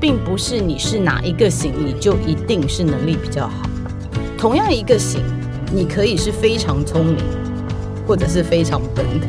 [0.00, 3.68] 并不是你是哪一个型，你就一定是能力比较好。
[4.36, 5.20] 同样一个型，
[5.72, 7.16] 你可以是非常聪明，
[8.06, 9.26] 或者是非常笨的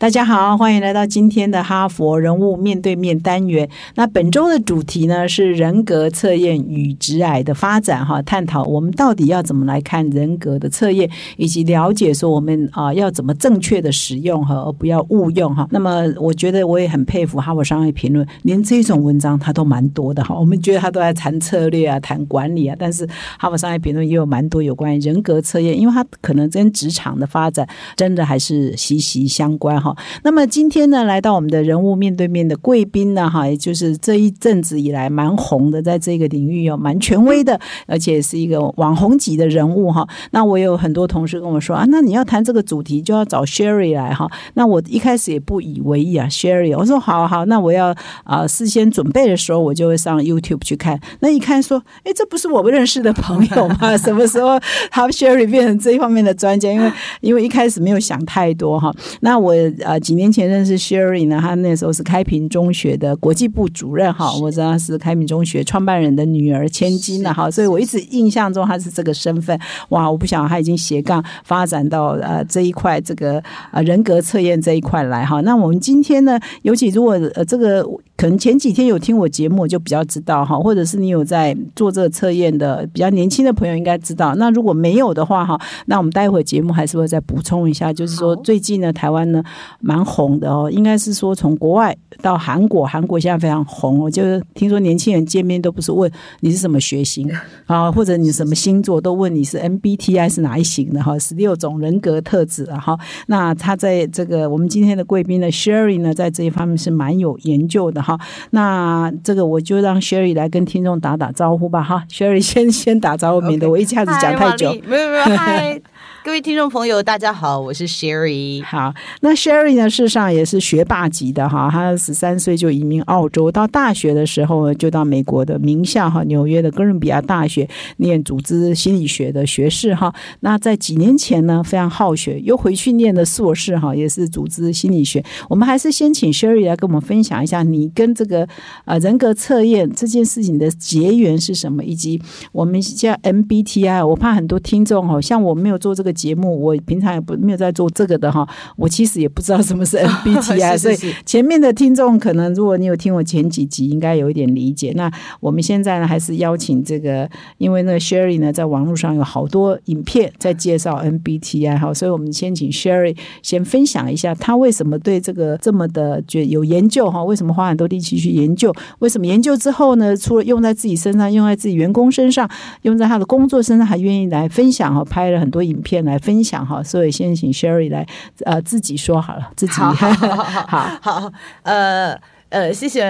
[0.00, 3.68] 大家好，欢迎来到今天的哈佛人物面对面单元。
[3.96, 15.68] 那本周的主题呢是人格测验与直癌的发展哈，探讨我们到底要怎么来看人格的测验，以及了解说我们啊要怎么正确的使用哈，而不要误用哈。
[15.70, 20.34] 那么我觉得我也很佩服哈佛商业评论，连这种文章它都蛮多的哈。
[20.34, 23.06] 我们觉得他都在谈策略啊，谈管理啊，但是
[23.38, 29.89] 哈佛商业评论也有蛮多有关于人格测验，因为它可能跟职场的发展真的还是息息相关哈。
[30.22, 40.06] 那么今天呢，来到我们的人物面对面的贵宾呢，哈，也就是这一阵子以来蛮红的，在这个领域有蛮权威的，而且是一个网红级的人物哈。
[40.32, 44.30] 那我有很多同事跟我说啊，那你要谈这个主题就要找 Sherry 来哈。
[44.54, 47.94] 那我一开始也不以为意啊，Sherry，我说好好，那我要
[48.24, 51.00] 啊事先准备的时候，我就会上 YouTube 去看。
[51.20, 53.96] 那一看说，哎，这不是我们认识的朋友吗？
[53.98, 54.58] 什么时候
[54.90, 56.70] 他 Sherry 变成这一方面的专家？
[56.70, 58.92] 因为因为一开始没有想太多哈。
[59.20, 59.54] 那我。
[59.84, 69.58] 呃，几年前认识 Sherry 呢，他那时候是开平中学的国际部主任哈，我知道是开平中学创办人的女儿千金了哈，所以我一直印象中他是这个身份。
[69.90, 75.40] 哇，我不想他已经斜杠发展到呃这一块这个呃人格测验这一块来哈。
[75.40, 77.86] 那我们今天呢，尤其如果呃这个。
[78.20, 84.34] 可能前几天有听我节目，就比较知道哈，或者是你有在做这个测验的比较年轻的朋友应该知道。
[84.34, 89.42] 那如果没有的话哈，那我们待会节目还是会再补充一下，就是说最近呢，台湾呢
[89.78, 97.30] 蛮红的哦，应该是说从国外到韩国，韩国现在非常红哦，就是听说年轻人见面都不是问你是什么血型
[97.66, 102.98] 啊，或者你什么星座，都问你是 MBTI 是哪一型的哈，十六种人格特质啊哈。
[103.26, 108.18] 那他在这个我们今天的贵宾呢，Sherry 呢，在这一方面是蛮有研究的哈。
[108.50, 111.82] 那这个我就让 Sherry 来跟听众打打招呼吧。
[111.82, 114.70] 哈，Sherry 先先打招呼，免得我一下子讲太久。
[114.86, 115.80] 没有没有， 嗨。
[116.22, 118.62] 各位听众朋友，大家好，我是 Sherry。
[118.62, 118.92] 好，
[119.22, 121.70] 那 Sherry 呢，事实上也是学霸级的哈。
[121.72, 127.66] 他十三岁就移民澳洲，到大学的时候就到美国的名校哈，纽约的哥伦比亚大学
[127.96, 130.14] 念组织心理学的学士哈。
[130.40, 135.24] 那在几年前呢，非常好学，又回去念的硕士哈，也是组织心理学。
[135.48, 138.46] 我们还是先请 Sherry 来跟我们分享一下，你跟这个
[138.84, 142.20] 呃人格测验这件事情的结缘是什么，以及
[142.52, 144.06] 我们叫 MBTI。
[144.06, 146.09] 我怕很多听众哦，像我没有做这个。
[146.12, 154.92] 节目我平常也不没有在做这个的哈，我其实也不知道什么是 MBTI，所以前面的听众可能如果你有听我前几集，应该有一点理解。
[154.96, 155.10] 那
[155.40, 157.28] 我们现在呢，还是邀请这个，
[157.58, 168.72] 因为那个 Sherry 呢，在网络上有好多影片在介绍 MBTI 哈，所以我们先请 Sherry 先分享一下他为什么对这个这么的觉有研究哈，为什么花很多力气去研究？
[168.98, 172.48] 为什么研究之后呢，除了用在自己身上，用在自己员工身上，
[172.82, 175.99] 用在他的工作身上，还愿意来分享哈，拍了很多影片。
[176.02, 178.06] 来分享哈，所以先请 Sherry 来
[178.44, 179.72] 呃自己说好了，自己。
[179.72, 182.18] 好好好 呃
[182.50, 183.04] 呃，谢谢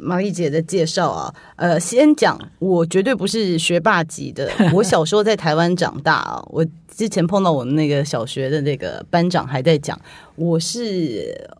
[0.00, 9.98] 玛丽姐的介绍啊，呃，先讲我绝对不是学霸级的， 我小时候在台湾长大啊，我之前碰到我们那个小学的那个班长还在讲，
[10.34, 11.50] 我是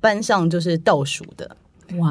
[0.00, 1.56] 班上就是倒数的。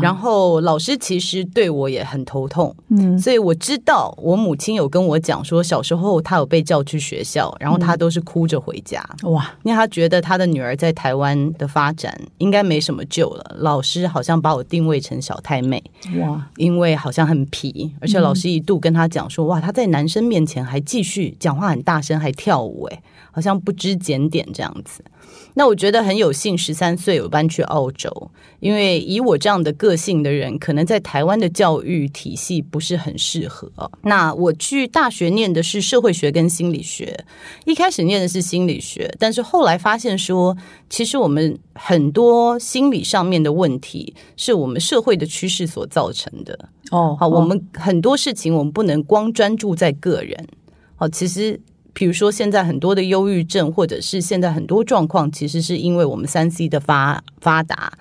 [0.02, 13.56] 然后老师其实对我也很头痛，嗯，所以我知道我母亲有跟我讲说，小时候她有被叫去学校，然后她都是哭着回家，哇，因为她觉得她的女儿在台湾的发展应该没什么救了。
[13.60, 15.84] 老师好像把我定位成小太妹，
[16.20, 23.02] 哇，因为好像很皮，而且老师一度跟她讲说，哇，她在男生面前还继续讲话很大声，还跳舞，哎，
[23.34, 25.04] 好像不知检点这样子。
[25.56, 28.10] 那我觉得很有幸，十三岁有搬去澳洲，
[28.60, 33.72] 因为以我这样的个性的人，可能在台湾的教育体系不是很适合。
[34.02, 37.24] 那我去大学念的是社会学跟心理学，
[37.66, 40.56] 一开始念的是心理学，但是后来发现说，
[40.90, 46.58] 其实我们很多心理上面的问题，是我们社会的趋势所造成的。
[46.90, 50.48] 哦，好，我们很多事情我们不能光专注在个人。
[50.96, 51.60] 好，其实。
[51.94, 57.94] 比如说，现在很多的忧郁症，或者是现在很多状况，其实是因为我们三 C 的发发达，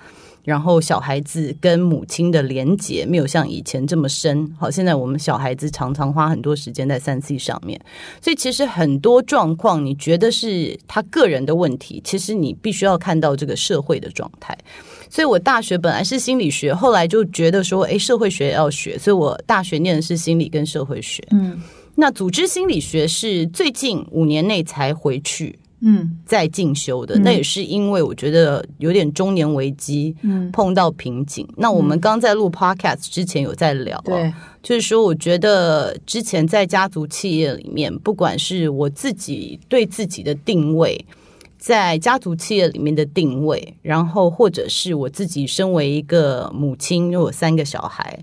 [0.44, 4.50] 然后小孩子跟母亲的连结没有像以前这么深。
[4.58, 7.78] 好，现在我们小孩子常常花很多时间在三 C 上面，
[8.22, 14.56] 所以其实很多状况，你觉得是他个人的问题，其实你必须要看到这个社会的状态。
[15.10, 21.22] 所以我大学本来是心理学，后来就觉得说，哎，社会学要学，所以我大学念的是心理跟社会学。
[21.32, 21.60] 嗯。
[21.94, 26.18] 那组织心理学是最近五年内才回去嗯。
[26.24, 27.22] 在进修的，嗯。
[27.22, 31.46] 那也是因为我觉得有点中年危机，嗯，碰到瓶颈。
[31.56, 41.04] 那我们刚在录 podcast 之前有在聊、哦，对，就是说，我觉得之前在家族企业里面，不管是我自己对自己的定位，
[41.58, 48.18] 在家族企业里面的定位，然后或者是我自己身为一个母亲，因为我三个小孩，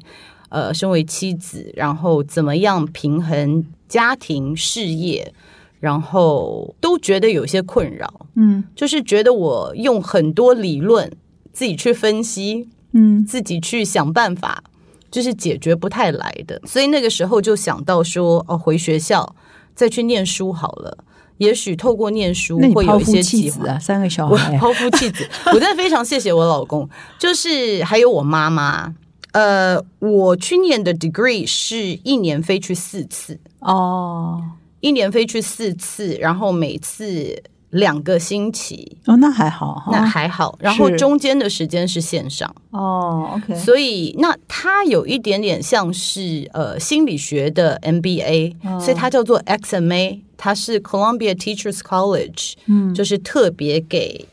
[0.50, 5.34] 呃，身为妻子，然后怎么样平衡家庭事业，
[5.80, 11.12] 然后都觉得有些困扰，嗯就是觉得我用很多理论
[11.54, 14.64] 自己去分析，嗯自己去想办法，
[15.12, 16.62] 就是解决不太来的。
[16.66, 19.36] 所以那个时候就想到说，哦，回学校
[19.76, 20.98] 再去念书好了。
[21.38, 23.56] 也许透过念书会有一些计划。
[23.56, 28.94] 弃子啊，三个小我孩， 抛夫弃子，我真的非常谢谢我老公，就是还有我妈妈。
[29.32, 34.42] 呃，我去年的 degree 是一年飞去四次，哦。
[34.82, 40.58] 一年飞去四次，然后每次两个星期，哦，那还好，那还好。
[40.62, 42.56] 然后中间的时间是线上。
[42.72, 48.80] 哦，OK，所以那它有一点点像是呃心理学的 MBA，、哦。
[48.80, 52.94] 所以它叫做 XMA，它是 Columbia Teachers College，嗯。
[52.94, 54.26] 就是特别给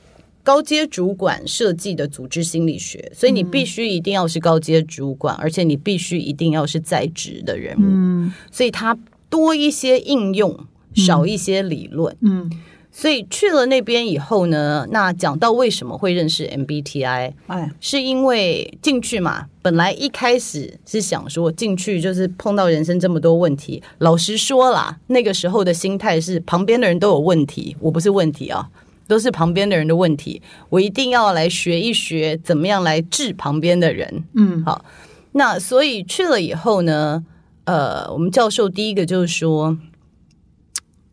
[0.46, 8.96] 高阶主管设计的组织心理学，所以你必须一定要是高阶主管，而且你必须一定要是在职的人物，嗯所以它
[9.28, 10.56] 多一些应用，
[10.94, 12.16] 少一些理论。
[12.20, 12.48] 嗯，
[12.92, 23.82] 所以去了那边以后呢，那讲到为什么会认识 MBTI，哎，是因为进去嘛，本来一开始是想说进去就是碰到人生这么多问题。
[23.98, 28.68] 老实说啦，那个时候的心态是旁边的人都有问题，我不是问题啊，
[29.06, 30.42] 都是旁边的人的问题。
[30.68, 34.24] 我一定要来学一学怎么样来治旁边的人。
[34.34, 34.84] 嗯好，
[35.32, 37.24] 那所以去了以后呢，
[37.64, 39.76] 呃，我们教授第一个就是说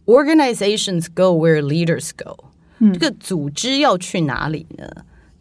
[0.05, 2.45] ，organizations go where leaders go。
[2.79, 4.89] 嗯这个组织要去哪里呢？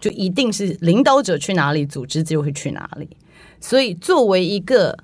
[0.01, 3.09] 就一定是领导者去哪里，组织就会去哪里。
[3.61, 4.99] 所以，作为一个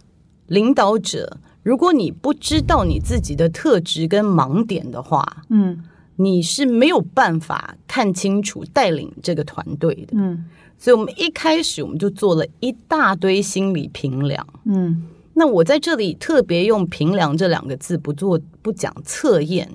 [0.49, 5.85] 领导者，如果你不知道你自己的特质跟盲点的话，嗯
[6.21, 10.09] 你是没有办法看清楚带领这个团队的。
[10.13, 10.45] 嗯
[10.81, 14.47] 所以，我们一开始我们就做了一大堆心理评量。
[14.65, 19.69] 嗯那我在这里特别用“评量”这两个字，不做不讲测验，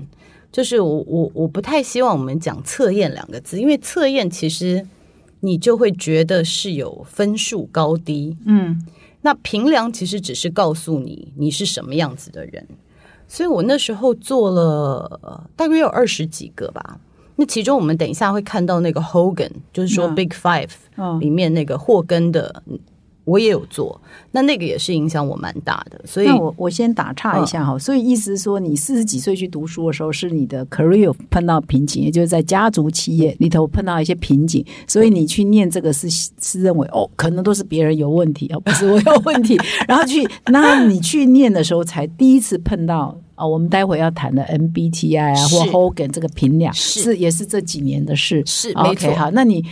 [0.51, 4.85] 就是我我我不太希望我们讲测验两个字，因为测验其实
[5.39, 8.35] 你就会觉得是有分数高低。
[8.45, 8.85] 嗯
[9.21, 12.67] 那评量其实只是告诉你你是什么样子的人，
[13.33, 17.00] 所以我那时候做了呃大约有二十几个吧。
[17.35, 22.77] 那其中我们等一下会看到那个 Hogan，就是说嗯 Big Five 哦里面那个霍根的，嗯
[23.25, 23.99] 我也有做，
[24.31, 26.01] 那那个也是影响我蛮大的。
[26.05, 36.09] 所以那我我先打岔一下哈，所以意思是说，你四十几岁去读书的时候，是你的 career 碰到瓶颈，也就是在家族企业里头碰到一些瓶颈，所以你去念这个是
[36.41, 43.17] 是认为哦，可能都是别人有问题，而不是我有问题， 然后去，那你去念的时候才第一次碰到。
[43.43, 45.55] 哦，我们待会要谈的 MBTI 啊，是。
[45.55, 49.13] 或 Hogan 这个评量是也是这几年的事，是 OK，没错。
[49.15, 49.63] 好，那你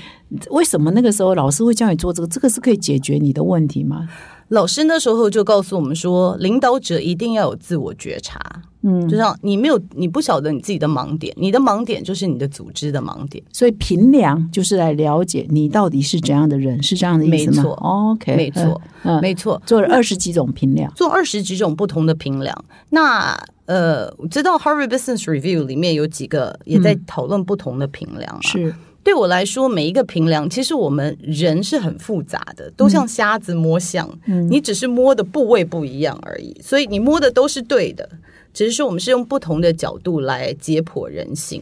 [0.50, 2.28] 为什么那个时候老师会叫你做这个？
[2.28, 4.10] 这个是可以解决你的问题吗？
[4.50, 8.40] 老师那时候就告诉我们说，领导者一定要有自我觉察，
[8.84, 9.08] 嗯。
[9.08, 13.44] 就，像你没有你不晓得你自己的盲点，你的盲点就是你的组织的盲点。
[13.52, 17.58] 所以评量就是来了解你到底是怎样的人，是这样的意思吗？
[17.58, 18.82] 没错？OK，没错，
[19.22, 22.66] 没错，做了二十几种评量，做二十几种不同的评量。
[22.90, 28.40] 那呃，我知道 Harvard Business Review 里面有几个也在讨论不同的评量啊。
[28.42, 28.74] 是。
[29.04, 34.48] 对我来说，每一个评量，其实我们人是很复杂的，都像瞎子摸象，嗯。
[34.48, 38.08] 你只是摸的部位不一样而已，所以你摸的都是对的，
[38.54, 41.62] 只是说我们是用不同的角度来解剖人性。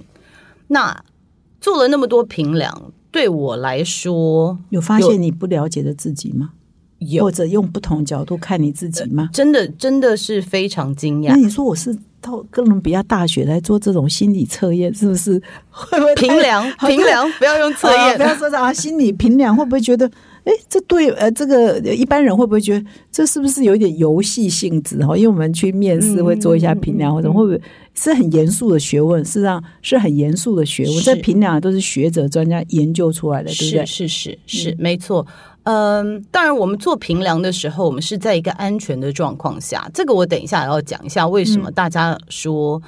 [0.67, 1.03] 那
[1.61, 6.51] 做了那么多评量，对我来说有发现你不了解的自己吗？
[6.99, 9.29] 有或者用不同角度看你自己吗？
[9.33, 11.29] 真的真的是非常惊讶。
[11.29, 15.41] 那你说我是到哥伦比亚大学来做这种心理测验，是不是？
[15.71, 20.11] 会不会太评量好评量，不要用测啊验，不要说啊，心理评量会不会觉得，
[20.45, 25.15] 哎，这对呃，这个一般人会不会觉得这是不是有一点游戏性质哈？
[25.15, 27.61] 因为我们去面试嗯会做一下评量，或者会不会
[27.93, 29.23] 是很严肃的学问？
[29.23, 33.85] 事实上是很严肃的学问，是这评量都是学者专家研究出来的，对不对？
[33.85, 35.25] 是是是是，没错。
[35.63, 39.87] 嗯，当然，我们做评量的时候，我们是在一个安全的状况下。
[39.93, 42.81] 这个我等一下也要讲一下，为什么大家说，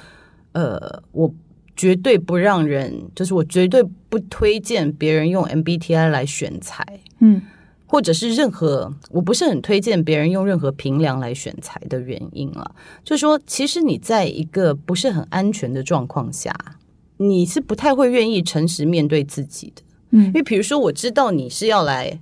[0.52, 0.80] 呃，
[1.12, 1.32] 我
[1.76, 6.84] 绝对不让人，就是我绝对不推荐别人用 MBTI 来选材。
[7.22, 7.40] 嗯
[7.86, 12.74] 或者是任何，我不是很推荐别人用任何评量来选材的原因啊。
[13.04, 16.54] 就是说，其实你在一个不是很安全的状况下，
[17.18, 19.82] 你是不太会愿意诚实面对自己的。
[20.10, 22.18] 嗯因为比如说，我知道你是要来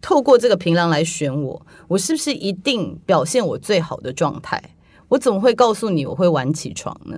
[0.00, 4.60] 透过这个评量来选我，我是不是一定表现我最好的状态？
[5.08, 7.16] 我怎么会告诉你我会晚起床呢？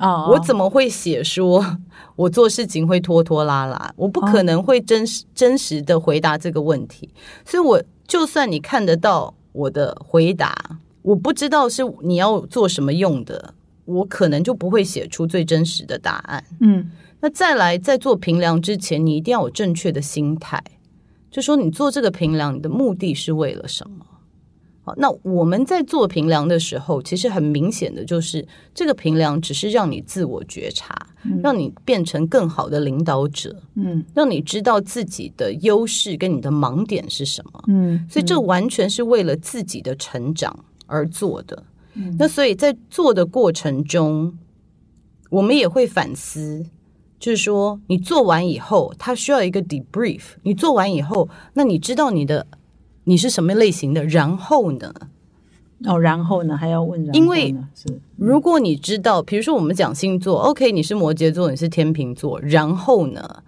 [0.00, 1.64] 哦我怎么会写说
[2.16, 3.92] 我做事情会拖拖拉拉？
[3.96, 7.08] 我不可能会真实、真实的回答这个问题，
[7.44, 16.44] 所以我就算你看得到我的回答，我不知道是你要做什么用的，我可能就不会写出最真实的答案。
[16.60, 16.90] 嗯
[17.20, 20.62] 那再来，在做评量之前，你一定要有正确的心态，
[21.30, 24.04] 就说你做这个评量，你的目的是为了什么？
[24.88, 31.06] 好，那我们在做评量的时候，其实很明显的就是，这个评量只是让你自我觉察，
[31.42, 37.64] 让你变成更好的领导者，嗯让你知道自己的优势跟你的盲点是什么。
[37.68, 41.62] 嗯，所以这完全是为了自己的成长而做的。
[41.94, 44.38] 嗯那所以在做的过程中，
[45.28, 46.64] 我们也会反思，
[47.18, 50.22] 就是说你做完以后，它需要一个 debrief。
[50.42, 52.46] 你做完以后，那你知道你的
[53.08, 54.92] 你是什么类型的，然后呢？
[55.86, 63.42] 哦，然后呢还要问然后呢，因为是如果你知道，比如说我们讲星座，OK，你是摩羯座，你是天秤座，然后呢，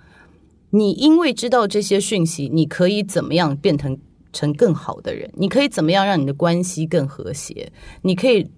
[0.70, 3.98] 你因为知道这些讯息，你可以怎么样变成
[4.32, 5.30] 成更好的人？
[5.34, 7.70] 你可以怎么样让你的关系更和谐？
[8.00, 8.50] 你可以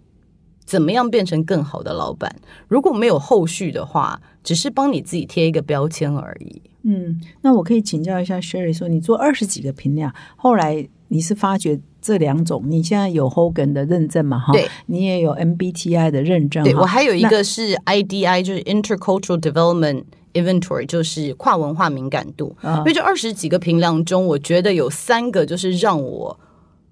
[0.64, 2.36] 怎么样变成更好的老板？
[2.68, 6.62] 如果没有后续的话，只是帮你自己贴一个标签而已。
[6.84, 14.38] 嗯，那我可以请教一下 Sherry 说，你做二十几个评量，后来你是发觉这两种，你现在有 Hogan 的认证嘛？
[14.38, 22.56] 哈，对，你也有 MBTI 的认证，对我还有一个是 IDI，就是 Intercultural Development Inventory，就是跨文化敏感度。
[22.62, 26.40] 啊因为这二十几个评量中，我觉得有三个就是让我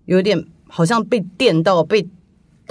[0.05, 2.09] 有点好像被电到、被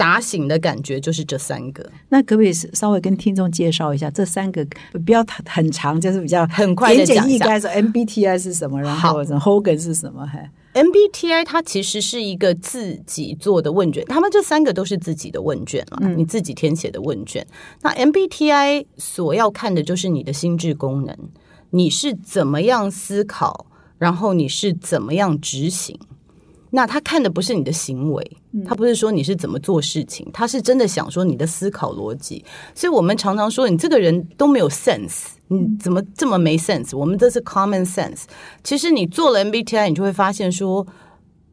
[0.00, 1.86] 打醒的感觉，就是这三个。
[2.08, 4.66] 那可不可以稍微跟听众介绍一下这三个？
[5.04, 10.24] 不要很长，就是比较很快地言简讲一下 MBTI 是什么，然后 Hogan 是什么？
[10.24, 17.46] 还 MBTI 它其实是一个自己做的问卷，他们这三个都是自己的问卷啦，你自己填写的问卷。
[17.82, 21.14] 那 MBTI 所要看的就是你的心智功能，
[21.68, 23.66] 你是怎么样思考，
[23.98, 25.98] 然后你是怎么样执行。
[26.70, 32.44] 那他看的不是你的行为，他不是说你是怎么做事情，他是真的想说你的思考逻辑。
[32.74, 36.96] 所以我们常常说你这个人都没有 sense，你怎么这么没 sense？
[36.96, 38.22] 我们这是 common sense。
[38.62, 40.86] 其实你做了 MBTI，你就会发现说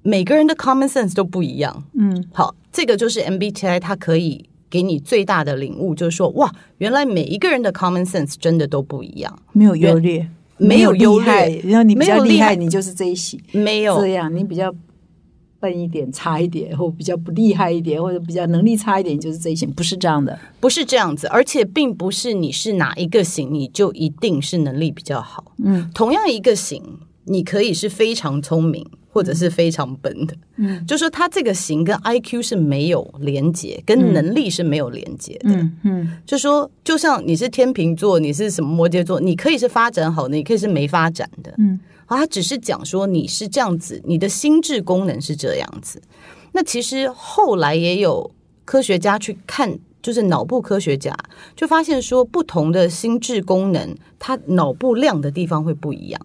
[0.03, 1.83] 每个人的 common sense 都不一样。
[1.93, 13.41] 嗯，好，这个就是 MBTI 它可以给你最大的领悟，就是说哇，原来每一个人的 common sense 真的都不一样，没有优劣，没有优劣，然后你比较厉害你就是这一系。
[13.51, 14.73] 没有这样，你比较
[15.67, 20.39] 笨一点、差一点，或比较不厉害一点，或者比较能力差一点，就是这一型，不是这样的。
[20.61, 25.51] 不是这样子，而且并不是你是哪一个型，你就一定是能力比较好。
[25.63, 26.81] 嗯，同样一个型，
[27.25, 30.33] 你可以是非常聪明，或者是非常笨的。
[30.55, 35.49] 嗯，就说他这个型跟 IQ 是没有连接，跟能力是没有连接的。
[35.49, 41.53] 嗯嗯就说，就像你是天秤座，你是什么摩羯座，你可以是发展好的，你可以是没发展的。
[41.57, 46.01] 嗯，好，他只是讲说你是这样子，你的心智功能是这样子。
[46.53, 48.31] 那其实后来也有
[48.65, 51.15] 科学家去看，就是脑部科学家
[51.55, 56.19] 就发现说，不同的心智功能，它脑部亮的地方会不一样。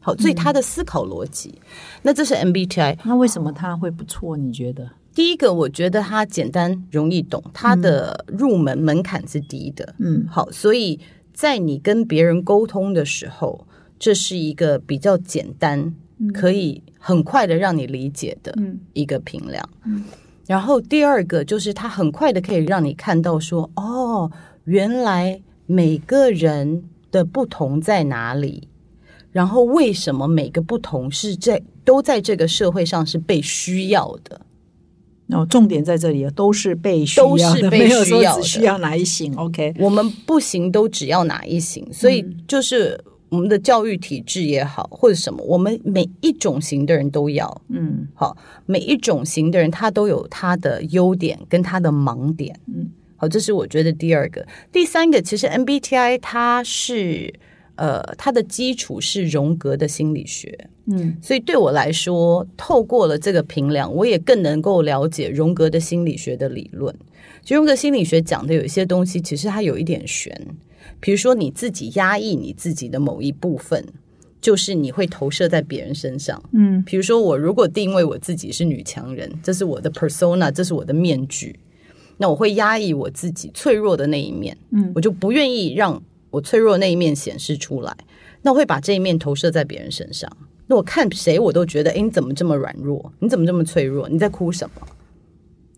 [0.00, 1.60] 好，所以他的思考逻辑，
[2.02, 2.96] 那这是 MBTI。
[3.04, 4.36] 那为什么他会不错？
[4.36, 4.88] 你觉得？
[5.14, 9.94] 第一个，我觉得它简单容易懂，它的入门门槛是低的。
[9.98, 11.00] 嗯好，所以
[11.32, 13.66] 在你跟别人沟通的时候，
[13.98, 15.94] 这是一个比较简单，
[16.34, 18.78] 可以很快的让你理解的嗯。
[18.92, 19.68] 一个评量。
[20.46, 24.30] 然后第二个就是它很快的可以让你看到说，哦，
[24.64, 28.68] 原来每个人的不同在哪里，
[29.32, 34.40] 然后为什么每个不同是在都在这个社会上是被需要的。
[35.30, 39.34] 哦，重点在这里，都是被需要的，是被 没有说需要只需要哪一型。
[39.34, 42.36] OK，我们不行都只要哪一型，所以嗯。
[42.46, 42.96] 就是
[43.28, 47.62] 我们的教育体制也好，或者什么，我们每一种型的人都要。
[47.68, 48.06] 嗯。
[48.14, 57.32] 好，每一种型的人他都有他的优点跟他的盲点，嗯，好，这是我觉得第二个，第三个，其实 MBTI 它是
[57.74, 61.16] 呃它的基础是荣格的心理学，嗯。
[61.20, 66.94] 所以对我来说，透过了这个评量，我也更能够了解荣格的心理学的理论。
[67.42, 70.32] 其实荣格心理学讲的有一些东西，其实它有一点悬。
[71.00, 73.84] 比如说，你自己压抑你自己的某一部分，
[74.40, 76.42] 就是你会投射在别人身上。
[76.52, 81.58] 嗯比如说，我如果定位我自己是女强人，这是我的 persona，这是我的面具，
[82.18, 87.96] 那我会压抑我自己脆弱的那一面，嗯我就不愿意让我脆弱的那一面显示出来。
[88.42, 90.30] 那我会把这一面投射在别人身上。
[90.68, 93.12] 那我看谁我都觉得，哎，你怎么这么软弱？
[93.20, 94.08] 你怎么这么脆弱？
[94.08, 94.86] 你在哭什么？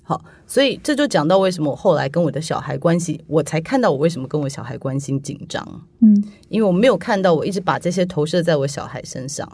[0.08, 5.86] 好，所以这就讲到为什么我后来跟我的小孩关系，我才看到我为什么跟我小孩关系紧张。
[6.00, 9.46] 嗯因为我没有看到我一直把这些投射在我小孩身上，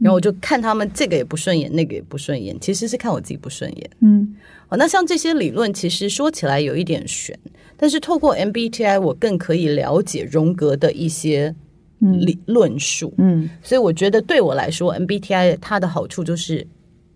[0.00, 3.90] 然后我就看他们这个也不顺眼，那个也不顺眼，其实是看我自己不顺眼。
[4.00, 4.34] 嗯
[4.70, 7.38] 哦，那像这些理论，其实说起来有一点悬，
[7.76, 11.54] 但是透过 MBTI，我更可以了解荣格的一些
[12.00, 13.14] 理论述。
[13.18, 16.66] 嗯所以我觉得对我来说，MBTI 它的好处就是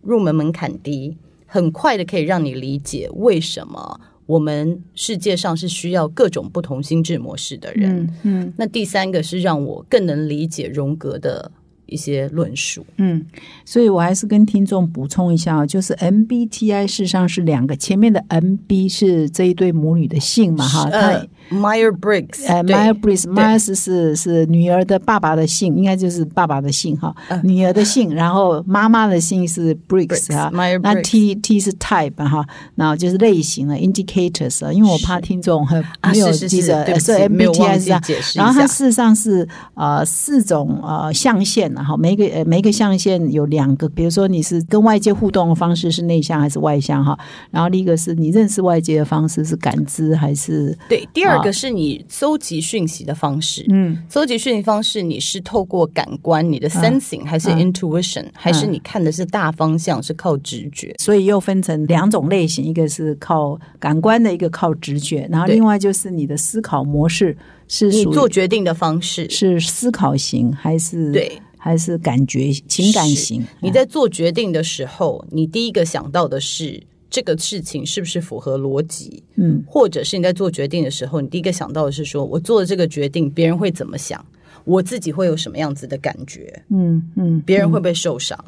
[0.03, 1.17] 入门门槛低，
[1.55, 7.97] 很快的可以让你理解为什么我们世界上是需要各种不同心智模式的人。
[7.97, 11.49] 嗯嗯那第三个是让我更能理解荣格的
[11.87, 12.85] 一些论述。
[12.97, 13.25] 嗯，
[13.65, 23.59] 所以我还是跟听众补充一下啊，就是 MBTI 事实上是两个，前面的 MB 是这一对母女的姓嘛哈，它呃，Meyer Briggs，呃对 m y r b r i s m y r
[23.59, 35.67] s 是是女儿的爸爸的姓，应该就是爸爸的姓哈，女儿的姓， 然后妈妈的姓是 Briggs 哈 Meyer 那 T T 是 type 哈，然后就是类型的 indicators 啊，因为我怕听众
[36.11, 47.19] 没有是是记得，是 MBTI 记是这样解释一然后它事实上是呃四种呃象限然后每一个呃每一个象限有两个，比如说你是跟外界互动的方式是内向还是外向哈，
[47.51, 53.65] 然后另一个是你认识外界的方式是感知还是对，第二啊个是你搜集讯息的方式。
[53.69, 60.95] 嗯搜集讯息方式，你是透过感官，你的 sensing，、还是嗯 intuition，、还是你看的是大方向，是靠直觉？
[60.99, 67.37] 所以又分成两种类型，一个是靠感官的，一个靠直觉，然后另外就是你的思考模式
[67.69, 73.43] 是你做决定的方式，是思考型还是对还是感觉情感型？
[73.63, 76.79] 你在做决定的时候，你第一个想到的是
[77.09, 84.23] 这个事情是不是符合逻辑，嗯或者是你在做决定的时候，你第一个想到的是说我做的这个决定，别人会怎么想，
[84.65, 88.39] 我自己会有什么样子的感觉，嗯嗯别人会不会受伤？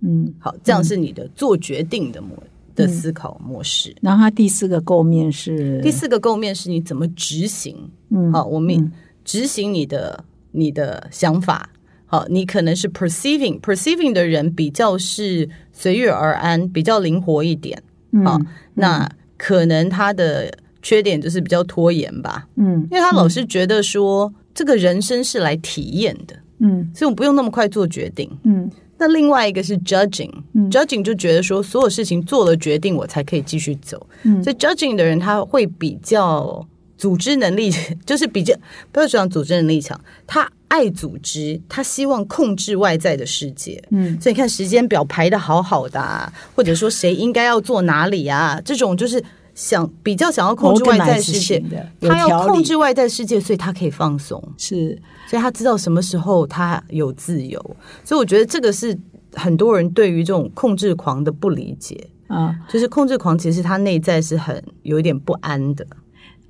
[0.00, 0.32] 嗯。
[0.38, 2.30] 好，这样是你的做决定的模
[2.74, 3.94] 的思考模式。
[4.00, 7.76] 然后它第四个构面是第四个构面是你怎么执行。
[8.08, 8.90] 嗯好，我们
[9.26, 11.68] 执行你的你的想法。
[12.12, 17.82] 好，你可能是 perceiving perceiving 的人比较是随遇而安，比较灵活一点。
[18.22, 18.38] 好，
[18.74, 26.90] 那可能他的缺点就是比较拖延吧，嗯因为他老是觉得说这个人生是来体验的，嗯。
[26.94, 28.30] 所以我们不用那么快做决定。
[28.44, 28.70] 嗯。
[28.98, 34.06] 那另外一个是 judging，judging、就觉得说所有事情做了决定，我才可以继续走。
[34.24, 34.44] 嗯。
[34.44, 36.64] 所以 judging 的人他会比较
[37.02, 37.68] 组织能力，
[38.06, 38.54] 就是比较
[38.92, 43.82] 不要讲组织能力强，他爱组织，他希望控制外在的世界。
[43.90, 44.16] 嗯。
[44.20, 49.20] 所以你看时间表排的好好的、啊，或者说谁应该要做哪里啊，这种就是
[49.52, 54.40] 想比较想要控制外在世界的，他要控制外在世界，所以他可以放松。
[54.56, 54.96] 是。
[55.26, 57.58] 所以他知道什么时候他有自由，
[58.04, 58.96] 所以我觉得这个是
[59.34, 62.54] 很多人对于这种控制狂的不理解，啊。
[62.68, 65.84] 就是控制狂其实他内在是很有一点不安的，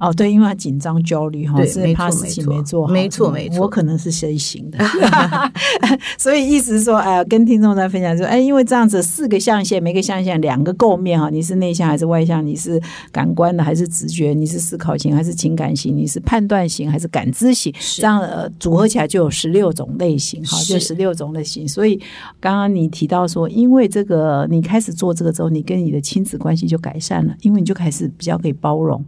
[0.03, 4.79] 哦对，因为他紧张焦虑哈，对是怕事情没做好，没错嗯没错我可能是 C 型的
[6.19, 12.45] 所以意思是说，哎，跟听众在分享说，哎，因为这样子四个象限，每个象限两个构面哈，你是内向还是外向？
[12.45, 14.35] 你是感官的还是直觉？
[14.35, 15.97] 你是思考型还是情感型？
[15.97, 17.73] 你是判断型还是感知型？
[17.97, 21.69] 这样呃组合起来就有十六种类型哈，就十六种类型。
[21.69, 21.97] 所以
[22.41, 29.05] 刚刚你提到说，因为这个你开始做这个之后，你跟你的亲子关系就改善了，因为你就开始比较可以包容。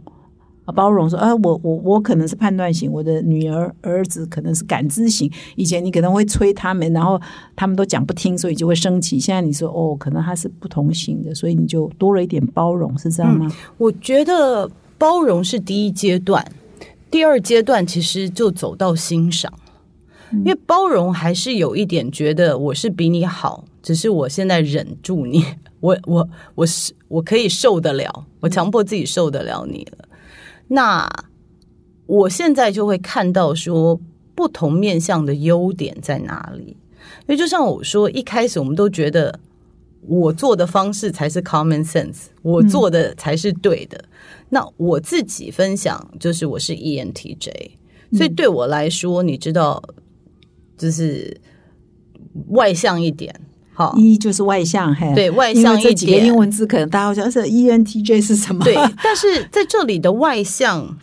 [0.65, 5.31] 啊，包容说啊，我我我可能是判断型，我的女儿儿子可能是感知型。
[5.55, 7.21] 以前你可能会催他们，然后
[7.55, 9.19] 他们都讲不听，所以就会生气。
[9.19, 13.51] 现在你说哦，可能他是不同型的，所以你就多了一点包容，是这样吗？
[13.77, 16.43] 我觉得包容是第一阶段，
[17.11, 19.53] 第二阶段其实就走到欣赏，
[20.31, 25.45] 因为包容还是有一点觉得我是比你好，只是我现在忍住你，
[25.79, 30.07] 我我我是我可以受得了，我强迫自己受得了你了。
[30.67, 31.07] 那
[32.05, 33.99] 我现在就会看到说
[34.35, 36.77] 不同面向的优点在哪里，
[37.21, 39.39] 因为就像我说，一开始我们都觉得
[40.01, 44.03] 我做的方式才是 common sense，我做的才是对的。
[44.49, 47.71] 那我自己分享就是我是 E ENTJ，
[48.13, 49.81] 所以对我来说，你知道，
[50.77, 51.39] 就是
[52.49, 53.33] 外向一点，
[53.75, 58.63] 好，一就是外向，嘿，对外向一为这几个点英文字可能大家会想是 ENTJ 是什么？
[58.63, 60.97] 对， 但是在这里的外向，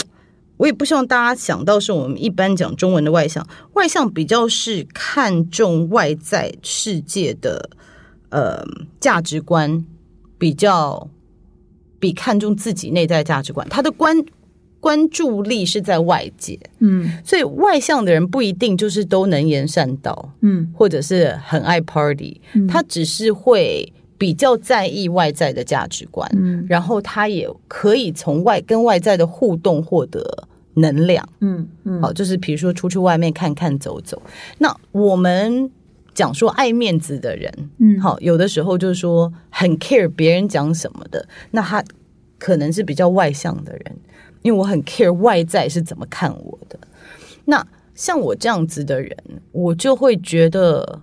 [0.57, 7.69] 我也不希望大家想到是我们一般讲中文的外向，外向比较是看重外在世界的
[8.31, 8.65] 呃
[8.99, 9.85] 价值观，
[10.39, 11.11] 比较
[12.01, 14.17] 比看重自己内在价值观，他的关
[14.83, 17.09] 关注力是在外界，嗯。
[17.25, 20.69] 所以外向的人不一定就是都能言善道，嗯。
[20.77, 22.67] 或者是很爱 party，嗯。
[22.67, 26.67] 他只是会比较在意外在的价值观，嗯。
[26.69, 31.27] 然后他也可以从外跟外在的互动获得能量。
[31.39, 34.21] 嗯嗯，好，就是比如说出去外面看看走走。
[34.59, 35.71] 那我们
[36.13, 38.01] 讲说爱面子的人，嗯。
[38.01, 41.85] 好，有的时候就是说很 care 别人讲什么的，那他
[42.39, 43.97] 可能是比较外向的人，
[44.43, 46.79] 因为我很 care 外在是怎么看我的。
[47.45, 49.17] 那像我这样子的人，
[49.53, 51.01] 我就会觉得，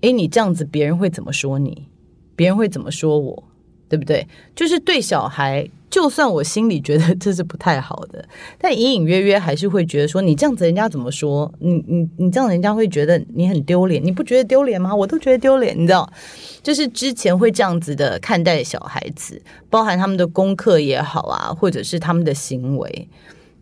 [0.00, 1.88] 诶，你这样子别人会怎么说你？
[2.34, 3.44] 别人会怎么说我？
[3.88, 4.26] 对不对？
[4.54, 11.52] 就是对小孩，就算我心里觉得这是不太好的，但隐隐约约还是会觉得说，你这样子人家怎么说？
[11.60, 14.94] 你你你这样人家会觉得你很丢脸，你不觉得丢脸吗？
[14.94, 16.10] 我都觉得丢脸，你知道？
[16.62, 23.08] 就是之前会这样子的看待小孩子，包含他们的功课也好啊，或者是他们的行为。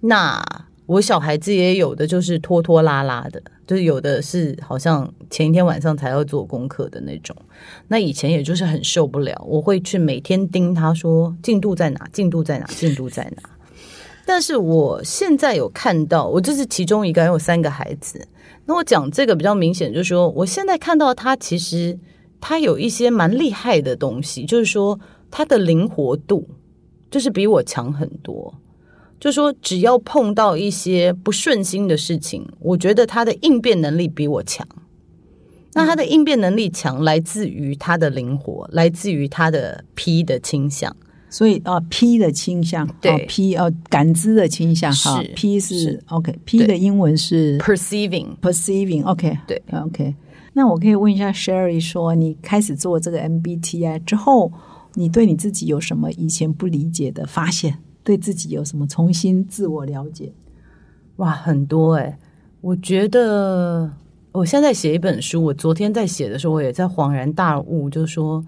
[0.01, 0.43] 那
[0.87, 7.35] 我小孩子也有的就是拖拖拉拉的，就是有的是好像前一天晚上才要做功课的那种。
[7.89, 13.43] 那以前也就是很受不了，我会去每天盯他说进度在哪，进度在哪，进度在哪。
[14.27, 18.27] 但是我现在有看到，我这是其中一个，人有三个孩子。
[18.67, 21.99] 那我讲这个比较明显，就是说，我现在看到他其实
[22.41, 24.99] 他有一些蛮厉害的东西，就是说
[25.31, 26.49] 他的灵活度
[27.11, 28.55] 就是比我强很多。
[29.25, 34.69] 就说只要碰到一些不顺心的事情，我觉得他的应变能力比我强。
[35.73, 40.95] 那他的应变能力强，来自于他的灵活，来自于他的 P 的倾向。
[41.31, 50.15] 所以啊，P 的倾向，对哦，P 哦，感知的倾向，哈是，P 是是 OK，P 对的英文是 perceiving perceiving，OK，对，OK。
[50.53, 54.53] 那我可以问一下 Sherry 说，你开始做这个 MBTI 之后，
[54.93, 57.79] 你对你自己有什么以前不理解的发现？
[58.05, 60.31] 对自己有什么重新自我了解？
[61.17, 62.19] 哇，很多哎、
[62.61, 63.91] 我觉得
[64.33, 68.45] 我现在写一本书，我昨天在写的时候，我也在恍然大悟，就是说，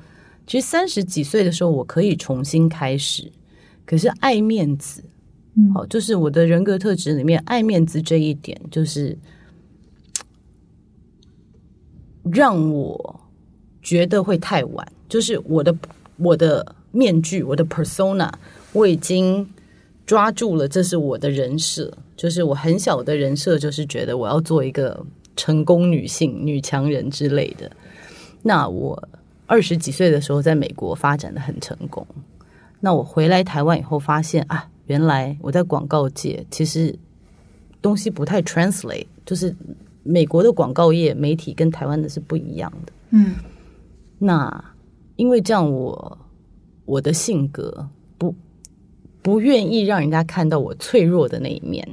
[0.46, 3.32] 其实三十几岁的时候，我可以重新开始，
[3.84, 5.02] 可是爱面子，
[5.54, 9.16] 嗯好，就是我的人格特质里面爱面子这一点，就是
[12.24, 13.20] 让我
[13.80, 15.76] 觉得会太晚，就是我的
[16.16, 18.28] 我的面具，我的 persona，
[18.76, 19.48] 我已经
[20.04, 27.70] 抓住了，这是我的人设，就是我很小的人设，就是觉得我要做一个成功女性、女强人之类的。
[28.42, 29.08] 那我
[29.46, 32.06] 二十几岁的时候在美国发展的很成功，
[32.80, 36.94] 那我回来台湾以后发现啊，原来我在广告界其实
[37.80, 39.54] 东西不太 translate，就是
[40.02, 42.92] 美国的广告业媒体跟台湾的是不一样的。
[43.10, 43.34] 嗯
[44.18, 44.64] 那
[45.16, 46.18] 因为这样我，
[46.84, 47.88] 我的性格
[49.26, 51.86] 不不愿意让人家看到我脆弱的那一面，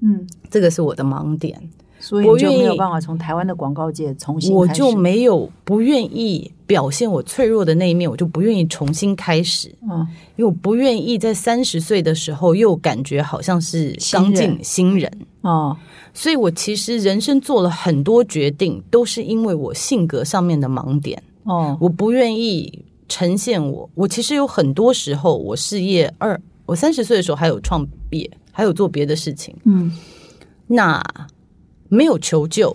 [0.00, 1.58] 嗯，这个是我的盲点。
[1.98, 10.06] 所以我就没有办法从台湾的广告界重新我就没有不愿意表现我脆弱的那一面，我就不愿意重新开始，嗯。
[10.36, 14.90] 因为我不愿意在三十岁的时候又感觉好像是刚进新人。
[14.92, 15.12] 新人。
[15.40, 15.76] 哦
[16.12, 21.20] 所以我其实人生做了很多决定，都是因为我性格上面的盲点。
[21.44, 29.90] 哦我不愿意呈现我，我其实有很多时候，我事业二，我三十岁的时候还有创业，还有做别的事情，嗯
[30.66, 31.02] 那
[31.88, 32.74] 没有求救，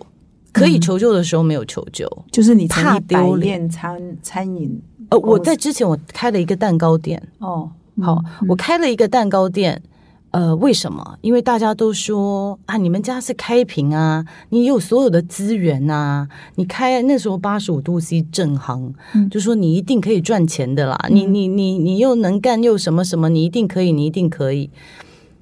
[0.54, 2.08] 可以求救的时候没有求救。
[2.32, 7.70] 就是你怕丢脸餐餐饮呃，我在之前我开了一个蛋糕店，哦
[8.02, 9.82] 好，我开了一个蛋糕店。
[10.32, 11.18] 呃，为什么？
[11.22, 18.94] 因为大家都说啊，你们家是开平啊，你有所有的资源啊，你开那时候八十五度 C 正行，
[19.30, 20.98] 就说你一定可以赚钱的啦。
[21.10, 24.70] 你你你你又能干又什么什么，你一定可以，你一定可以。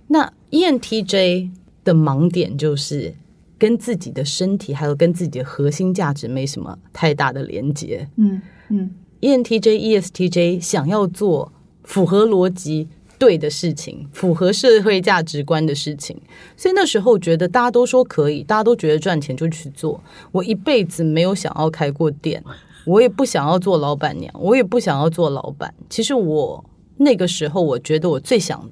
[0.08, 1.52] 那 E ENTJ
[1.84, 3.14] 的盲点就是
[3.60, 8.10] 跟自己的身体还有跟自己的核心价值没什么太大的连接。
[8.16, 11.52] 嗯嗯 E ENTJ、ESTJ 想要做
[11.84, 12.88] 符合逻辑
[13.20, 16.20] 对的事情，符合社会价值观的事情，
[16.58, 20.02] 所以那时候觉得大家都说可以，大家都觉得赚钱就去做。
[20.32, 22.42] 我一辈子没有想要开过店，
[22.86, 25.72] 我也不想要做老板娘，我也不想要做老板。
[25.90, 26.64] 其实我
[26.98, 28.68] 那个时候，我觉得我最想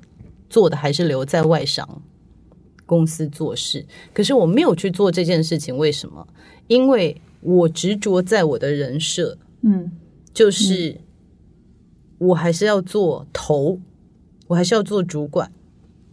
[0.50, 2.02] 做的还是留在外商
[2.86, 6.26] 公司做事，可是我没有去做这件事情，为什么？
[6.68, 9.92] 因为我执着在我的人设，嗯
[10.34, 10.96] 就是
[12.18, 13.78] 我还是要做头，
[14.48, 15.52] 我还是要做主管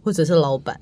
[0.03, 0.79] 或者是老板。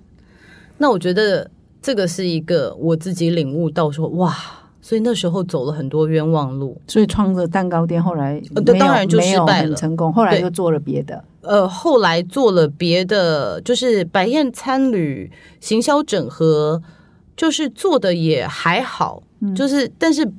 [0.78, 1.50] 那我觉得
[1.82, 4.36] 这个是一个我自己领悟到说，哇，
[4.82, 6.82] 所以那时候走了很多冤枉路。
[6.88, 8.42] 所以创着蛋糕店后来
[8.80, 11.24] 当然就失败了成功，后来又做了别的。
[11.42, 16.82] 呃，后来做了别的，就是白燕餐旅、行销整合，
[17.36, 19.22] 就是做的也还好，
[19.54, 20.32] 就是但是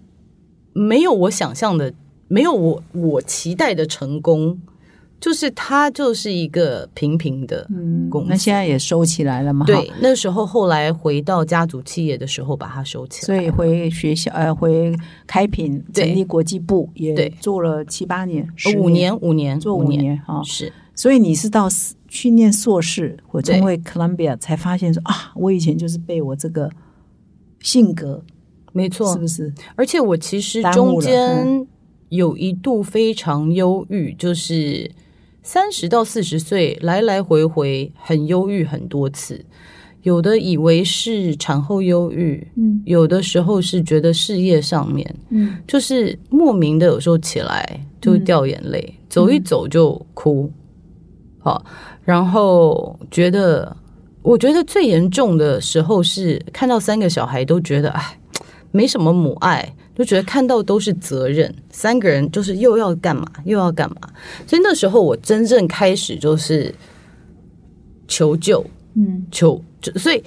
[0.72, 1.92] 没有我想象的，
[2.26, 4.58] 没有我我期待的成功，
[5.24, 9.64] 就是它就是一个平平的嗯公，司那现在也收起来了嘛？
[9.64, 13.26] 对，那时候后来回到家族企业的时候，把它收起来。
[13.26, 14.94] 所以回学校呃回
[15.26, 20.42] 开平成立国际部也做了七八年，五年，五年，做五年，年哈。
[20.44, 21.68] 是所以你是到
[22.06, 26.70] 去念硕士或对中卫 Columbia 才发现说啊，我以前就是被我这个
[27.60, 28.22] 性格
[28.72, 29.50] 没错，是不是？
[29.74, 31.66] 而且我其实中间
[32.10, 34.90] 有一度非常忧郁，就是
[35.44, 39.44] 三十到四十岁来来回回很忧郁很多次。
[40.02, 50.50] 有的以为是产后忧郁，嗯有的时候是觉得事业上面，嗯就是莫名的有时候起来就会掉眼泪，走一走就哭，
[51.38, 51.64] 好，
[52.04, 53.74] 然后觉得，
[54.20, 58.18] 我觉得最严重的时候是看到三个小孩都觉得哎，
[58.72, 63.96] 没什么母爱，就觉得看到都是责任，三个人就是又要干嘛又要干嘛，
[64.46, 66.74] 所以那时候我真正开始就是
[68.08, 69.24] 求救，嗯。
[69.30, 70.22] 求，就所以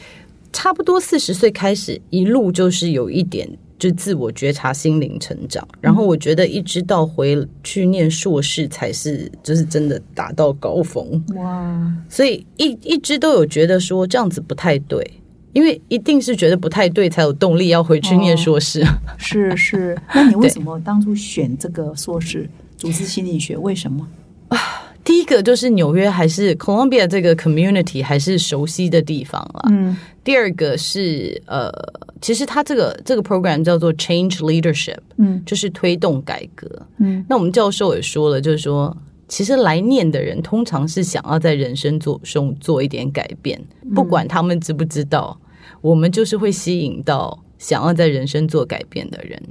[0.54, 5.68] 差不多四十岁开始，一路就是有一点就自我觉察、心灵成长。
[5.82, 11.24] 然后我觉得一直到回去念硕士，才是就是真的达到高峰。
[11.36, 15.06] 哇，所以一一直都有觉得说这样子不太对，
[15.54, 18.86] 因为一定是觉得不太对，才有动力要回去念硕士。
[19.18, 23.58] 是是，那你为什么当初选这个硕士 组织心理学？
[23.58, 24.08] 为什么？
[24.50, 24.58] 啊
[25.04, 29.70] 第一个就是纽约还是 Columbia 这个 community 还是熟悉的地方啦。
[29.72, 31.72] 嗯第二个是呃，
[32.20, 36.70] 其实它这个这个 program 叫做 Change Leadership，嗯就是推动改革。
[36.98, 38.96] 嗯那我们教授也说了，就是说，
[39.28, 43.62] 其实来念的人通常是想要在人生做中做一点改变，
[43.94, 45.38] 不管他们知不知道，
[45.82, 49.42] 我们就是会吸引到想要在人生做改变的人。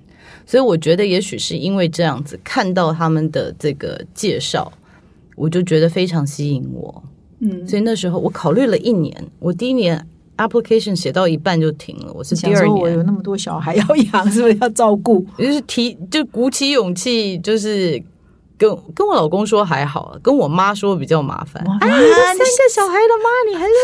[0.44, 4.72] 所以我觉得，也许是因为这样子，看到他们的这个介绍，
[5.34, 7.02] 我就觉得非常吸引我。
[7.40, 10.06] 嗯，所以那时候我考虑了一年，我第一年
[10.38, 15.26] application 写到一半就停了，我是第二想说我有，那么多小孩要养，是不是要照顾？
[15.36, 18.02] 就是提就鼓起勇气，就是
[18.58, 21.62] 跟跟我老公说还好，跟我妈说比较麻烦。
[21.66, 23.66] 啊哎，你三个小孩的妈，你还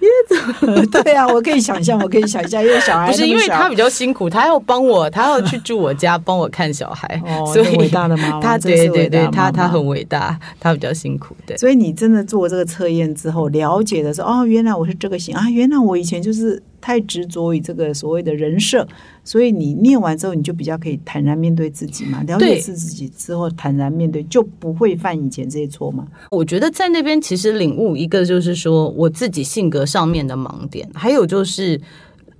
[1.02, 11.54] 对啊，我可以想象，我可以想象，因为小孩不是因为他比较辛苦，他要帮我，他要去住我家帮我看小孩，哦所以伟大的妈妈她真是对对对，伟大的妈妈她她很伟大，他比较辛苦，对。
[11.58, 18.86] 所以你真的做这个测验之后，了解的是哦，原来我是这个型啊，原来我以前就是太执着于这个所谓的人设，
[19.24, 26.06] 所以你念完之后，你就比较可以坦然面对自己嘛，了解对自己之后坦然面对，就不会犯以前这些错嘛。
[26.30, 31.80] 我觉得在那边其实领悟一个就是说我自己性格上面的盲点，还有就是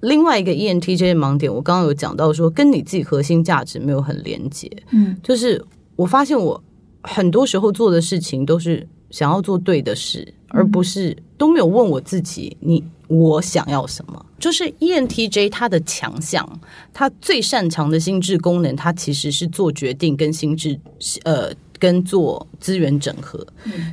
[0.00, 5.16] 另外一个 E ENTJ 的盲点，我刚刚有讲到说跟你自己核心价值没有很连接，嗯。
[5.22, 5.62] 就是
[5.96, 6.62] 我发现我
[7.02, 14.26] 很多时候做的事情都是想要做对的事，而不是都没有问我自己你我想要什么。
[14.38, 16.48] 就是 E ENTJ 他的强项，
[16.94, 20.78] 他最擅长的心智功能，他其实是做决定跟心智
[21.24, 23.44] 呃跟做资源整合，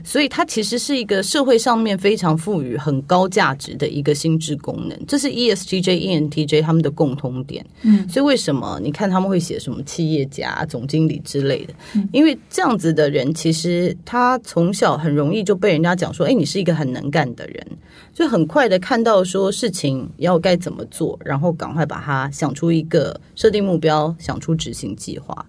[0.03, 7.65] 所以它其实是一个社会上面非常赋予很高价值的一个心智功能，这是 E ESTJ、ENTJ 他们的共通点。
[7.83, 11.73] 嗯，所以为什么你看他们会写什么企业家、总经理之类的？
[12.11, 17.65] 因为这样子的人，其实他从小很容易就被人家讲说：“哎，你是一个很能干的人。”
[18.13, 25.45] 就很快的看到说事情要该怎么做，然后赶快把它想出一个设定目标，想出执行计划。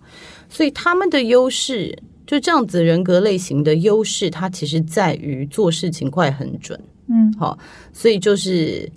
[0.50, 1.98] 所以他们的优势，
[2.28, 6.78] 就这样子人格类型的优势，它其实在于做事情快很准。
[7.06, 7.58] 嗯，好，
[7.90, 8.92] 所以就是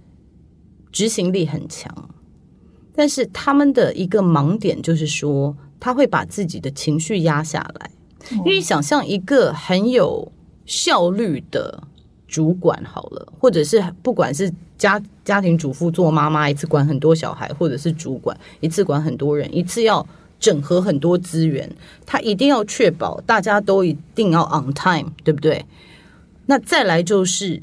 [0.91, 1.89] 执行力很强。
[2.93, 7.89] 但是他们的一个盲点就是说，他会把自己的情绪压下来。
[8.39, 10.29] 因为想象一个很有
[10.65, 11.81] 效率的
[12.27, 20.05] 主管好了，或者是不管是家家庭主妇做妈妈，一次管很多小孩，或者是主管一次管很多人，一次要
[20.41, 21.73] 整合很多资源，
[22.05, 25.63] 他一定要确保大家都一定要 on time，对不对？
[26.47, 27.61] 那再来就是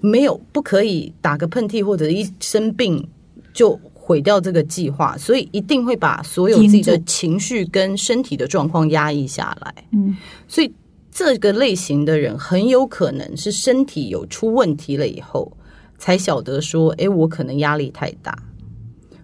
[0.00, 3.06] 没有不可以打个喷嚏或者一生病
[3.52, 9.74] 就毁掉这个计划，所以一定会把所有自己的情绪跟身体的状况压抑下来。
[9.90, 10.16] 嗯，
[10.48, 10.72] 所以
[11.10, 15.52] 这个类型的人很有可能是身体有出问题了以后，
[15.98, 18.36] 才晓得说，诶，我可能压力太大。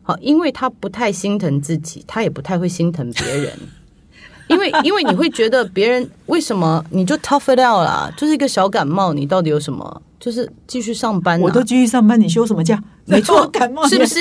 [0.06, 3.52] 好，因为他不太心疼自己，他也不太会心疼别人。
[4.48, 10.00] 因为因为你会觉得别人为什么你就 tough it out 啦，就是一个小感冒，你到底有什么？
[10.20, 12.80] 就是继续上班、啊，我都继续上班，你休什么假？
[13.06, 14.20] 没错，感冒是不是？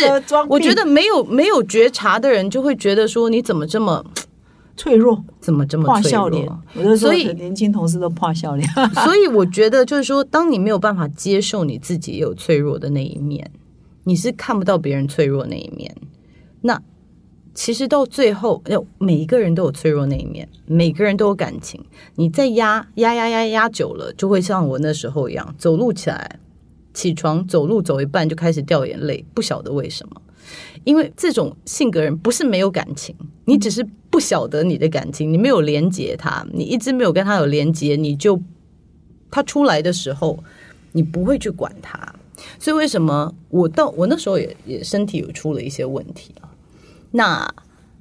[0.49, 4.03] 我觉得没有没有觉察的人，就会觉得说你怎么这么
[4.75, 6.49] 脆弱，怎么这么脆画笑脸
[6.97, 8.67] 所以年轻同事都怕笑脸。
[9.03, 13.49] 所以我觉得就是说，当你没有办法接受你自己也有脆弱的那一面，
[14.05, 15.93] 你是看不到别人脆弱那一面。
[16.61, 16.81] 那
[17.53, 21.83] 其实到最后，呃每一个人都有脆弱那一面，每个人都有感情。
[22.15, 26.39] 你再压压压压压久了，就会像我那时候一样，走路起来，
[26.93, 30.21] 起床走路走一半就开始掉眼泪，不晓得为什么。
[30.83, 33.15] 因为这种性格人不是没有感情，
[33.45, 38.39] 你只是不晓得你的感情，你没有连接他，你一直没有跟他有连接，你就
[39.31, 40.37] 他出来的时候，
[40.91, 42.13] 你不会去管他。
[42.59, 46.49] 所以为什么我到我那时候也也身体有出了一些问题啊？
[47.11, 47.55] 那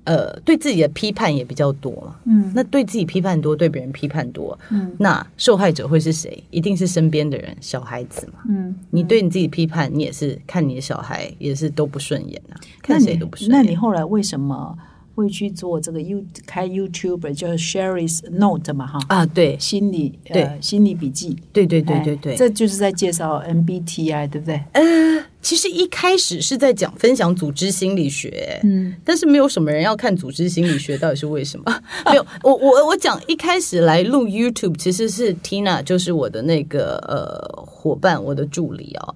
[0.05, 2.17] 呃，对自己的批判也比较多嘛。
[2.27, 6.45] 嗯那对自己批判多，对别人批判多，嗯那受害者会是谁？
[6.51, 8.41] 一定是身边的人，小孩子嘛。
[8.47, 13.57] 嗯，你对你自己批判，你也是看你的小孩也是都不顺眼啊，那看谁都不顺眼。
[13.59, 14.77] 那你后来为什么
[15.15, 18.99] 会去做这个 You 开 YouTuber，就是 Sherry's Note 嘛哈？
[19.09, 24.61] 啊，对心理呃对心理笔记，对对对哎对对，这就是在介绍 MBTI，对不对？
[25.41, 31.81] 其实一开始是在讲分享组织心理学，嗯但是没有什么人要看组织心理学，到底是为什么？
[32.07, 39.15] 没有，我我我讲一开始来录 YouTube，其实是 Tina，就是我的那个呃伙伴，我的助理啊、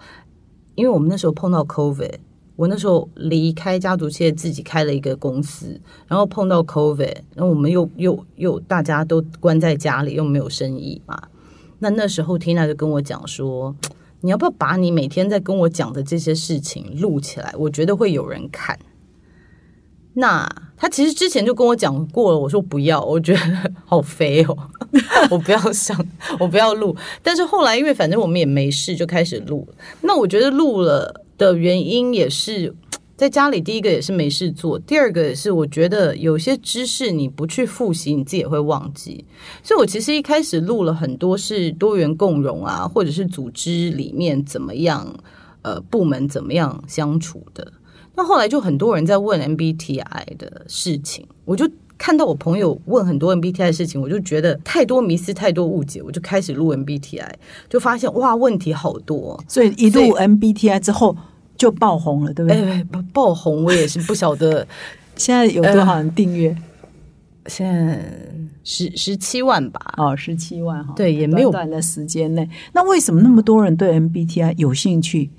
[0.75, 2.13] 因为我们那时候碰到 COVID，
[2.59, 11.17] 我那时候离开家族企业，自己开了一个公司，然后碰到 COVID，然后我们又又又大家都关在家里，又没有生意嘛。
[11.79, 13.77] 那那时候 Tina 就跟我讲说，
[14.23, 17.55] 你要不要把你每天在跟我讲的这些事情录起来？
[17.57, 18.77] 我觉得会有人看。
[20.15, 24.59] 那他其实之前就跟我讲过了，我说不要，我觉得好肥哦，
[25.31, 25.97] 我不要想，
[26.41, 26.97] 我不要录。
[27.23, 29.69] 但是后来因为反正我们也没事，就开始录。
[30.01, 32.75] 那我觉得录了的原因也是
[33.17, 39.25] 在家里，第一个也是没事做，第二个也是我觉得有些知识你不去复习，你自己也会忘记。
[39.63, 45.13] 所以我其实一开始录了很多是多元共融啊，或者是组织里面怎么样，
[45.63, 47.73] 呃，部门怎么样相处的。
[48.15, 57.33] 那后来就很多人在问 MBTI 的事情，我就看到我朋友问很多 MBTI 的事情，我就觉得太多迷思、太多误解，我就开始录 MBTI，
[57.69, 59.43] 就发现哇，问题好多。
[59.49, 61.17] 所以一录 MBTI 之后
[61.59, 62.63] 就爆红了，对不对？
[62.71, 64.67] 哎，爆爆红，我也是不晓得，
[65.17, 66.57] 现在有多少人订阅？
[67.47, 68.03] 现在
[68.63, 69.95] 十十七万吧。
[69.97, 70.95] 哦，十七万哈。
[70.95, 75.31] 对也没有短短的时间内，那为什么那么多人对 MBTI 有兴趣？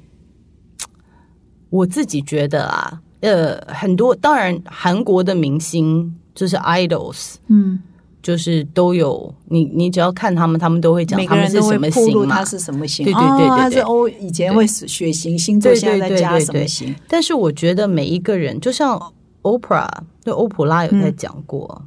[1.70, 7.80] 我自己觉得啊，呃，很多当然韩国的明星就是 idols，嗯，
[8.22, 12.46] 就是都有你，你只要看他们，他们都会讲每他们是什么星嘛他。
[12.46, 13.06] 是什么星。
[13.06, 16.96] 对对对对哦他对是欧，以前会血型星座，对对现在在加对对对什么型？
[17.08, 19.00] 但是我觉得每一个人，就像
[19.42, 19.90] Oprah
[20.24, 21.82] 对欧普拉有在讲过，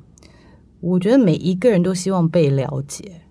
[0.81, 3.22] 我觉得每一个人都希望被了解。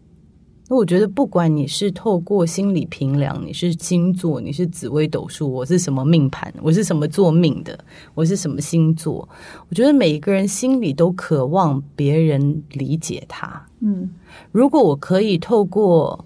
[0.72, 7.78] 那我觉得，不管你是透过心理评量，你是星座，你是紫微斗数，我是什么命盘，我是什么做命的，
[8.14, 9.28] 我是什么星座，
[9.68, 13.68] 我觉得每一个人心里都渴望别人理解他。
[13.82, 14.10] 嗯
[14.54, 16.24] 如果我可以透过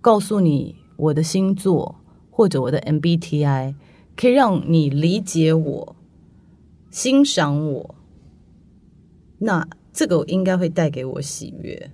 [0.00, 1.94] 告诉你我的星座
[2.28, 3.72] 或者我的 MBTI，
[4.16, 5.94] 可以让你理解我、
[6.90, 7.94] 欣赏我，
[9.38, 11.88] 那这个应该会带给我喜悦。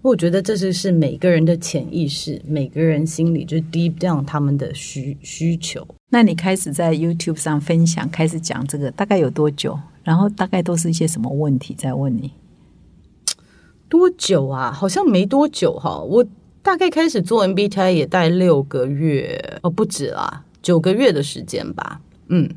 [0.00, 5.86] 我觉得这就是每个人的潜意识，每个人心里就是 deep down 他们的需需求。
[6.10, 9.78] 那你开始在 YouTube 上分享，开始讲这个，大概有多久？
[10.04, 12.32] 然后大概都是一些什么问题在问你？
[13.88, 14.70] 多久啊？
[14.72, 15.98] 好像没多久哈。
[16.00, 16.24] 我
[16.62, 22.00] 大概开始做 MBTI 也待六个月，哦，不止啦，九个月的时间吧。
[22.28, 22.48] 嗯，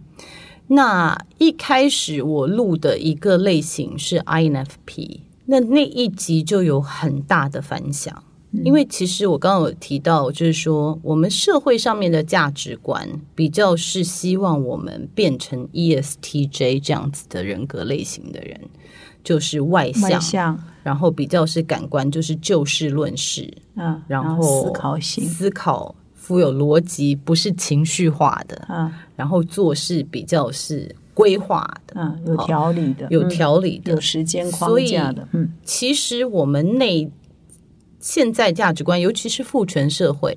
[0.67, 8.23] 那一开始我录的一个类型是 INFP，那那一集就有很大的反响。
[8.65, 18.59] 因为其实我刚刚有提到，就是说我们社会上面的价值观比较是希望我们变成 E ESTJ 这样子的人格类型的人，
[19.23, 33.93] 就是外向，外向，然后比较是感官，就是就事论事，嗯，然后后思考型，思考富有逻辑，不是情绪化的，嗯然后做事比较是规划的，嗯，有条理的，有嗯条理的。
[33.93, 37.09] 有时间框架的，嗯其实我们内
[37.99, 40.35] 现在价值观，尤其是父权社会，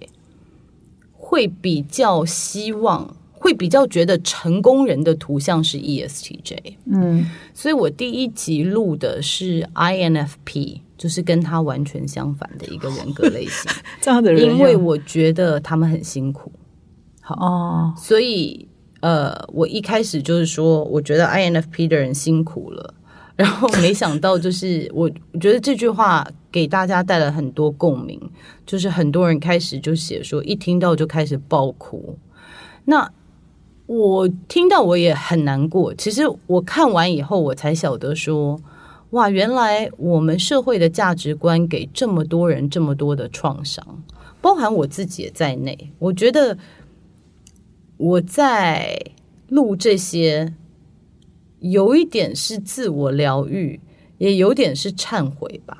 [1.12, 6.76] 会比较希望，会比较觉得成功人的图像是 ESTJ。
[6.86, 13.70] 嗯所以我第一集录的是 INFP，就是跟他完全相反的一个人格类型，
[14.02, 16.50] 这样的人，因为我觉得他们很辛苦。
[17.20, 18.68] 好哦，所以
[19.04, 22.94] 呃，我一开始就是说，我觉得 INFP 的人辛苦了，
[23.36, 28.18] 然后没想到就是我， 我觉得这句话给大家带来很多共鸣，
[28.64, 32.18] 就是很多人开始就写说，一听到就开始爆哭。
[32.86, 33.06] 那
[33.84, 35.92] 我听到我也很难过。
[35.92, 38.58] 其实我看完以后，我才晓得说，
[39.10, 43.86] 哇，原来我们社会的价值观给这么多人这么多的创伤，
[44.40, 45.92] 包含我自己也在内。
[45.98, 46.56] 我觉得
[47.96, 49.00] 我在
[49.48, 50.52] 录这些，
[51.60, 53.80] 有一点是自我疗愈，
[54.18, 55.76] 也有点是忏悔吧。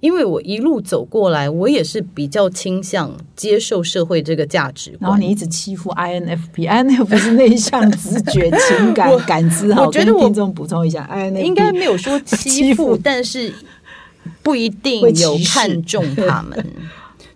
[0.00, 4.98] 因为我一路走过来，我也是比较倾向接受社会这个价值观。
[5.00, 9.86] 然后你一直欺负 INFP，INFP 是内向、直觉、情感、 感知好。
[9.86, 13.50] 我觉得我听众补充一下，INFP 应该没有说欺 欺负负，但是
[14.42, 16.66] 不一定有看重他们，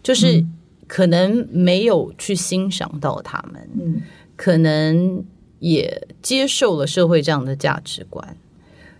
[0.03, 0.45] 就是
[0.89, 4.03] 可能没有去欣赏到他们，嗯
[4.35, 5.25] 可能
[5.61, 8.37] 也接受了社会这样的价值观，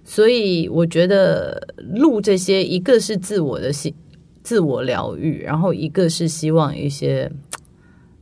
[0.05, 3.95] 所以我觉得录这些，一个是自我的心
[4.43, 7.31] 自我疗愈，然后一个是希望有一些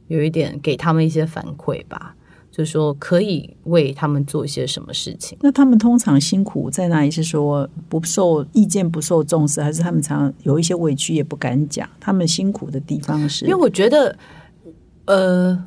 [0.08, 2.14] 有一点给他们一些反馈吧。
[2.56, 5.36] 就是说，可以为他们做一些什么事情。
[5.42, 7.10] 那他们通常辛苦在哪里？
[7.10, 11.86] 是说不受意见不受重视，还是他们常有一些委屈也不敢讲？
[12.00, 14.16] 他们辛苦的地方是因为我觉得，
[15.04, 15.62] 呃，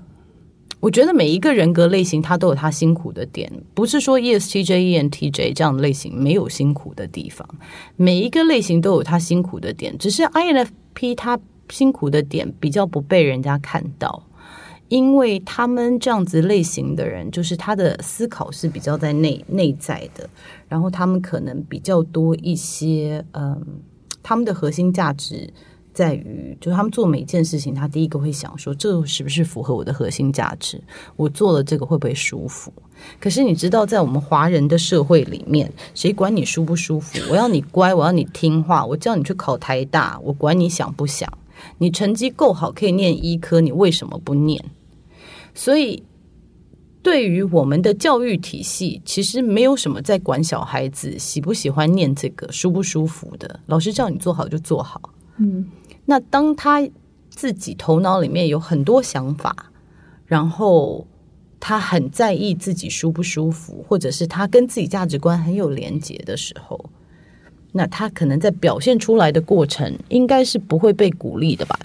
[0.79, 7.47] 我觉得每一个人格类型，他都有他辛苦的点，不是说 E ESTJ、ENTJ 这样的类型没有辛苦的地方，
[7.97, 14.23] 每一个类型都有他辛苦的点，只是 INFP 他辛苦的点比较不被人家看到。
[14.89, 20.27] 因为他们这样子类型的人，就是他的思考是比较在内内在的，
[20.67, 23.63] 然后他们可能比较多一些，嗯，
[24.21, 25.47] 他们的核心价值
[25.93, 30.81] 在于，就是他们做每一件事情，他第一个会想说，这是不是符合我的核心价值？
[31.15, 32.73] 我做了这个会不会舒服？
[33.19, 37.19] 可是你知道，在我们华人的社会里面，谁管你舒不舒服？
[37.29, 41.31] 我要你乖，我要你听话，我叫你去考台大，我管你想不想。
[41.77, 44.63] 你成绩够好，可以念医科，你为什么不念？
[45.53, 46.03] 所以，
[47.01, 53.59] 对于我们的教育体系，其实没有什么在管小孩子喜不喜欢念这个、舒不舒服的。
[53.67, 55.01] 老师叫你做好就做好。
[55.37, 55.65] 嗯，
[56.05, 56.87] 那当他
[57.29, 59.71] 自己头脑里面有很多想法，
[60.25, 61.07] 然后
[61.59, 66.89] 他很在意自己舒不舒服，或者是他跟自己价值观很有连结的时候，
[67.71, 71.79] 那他可能在表现出来的过程，应该是不会被鼓励的吧？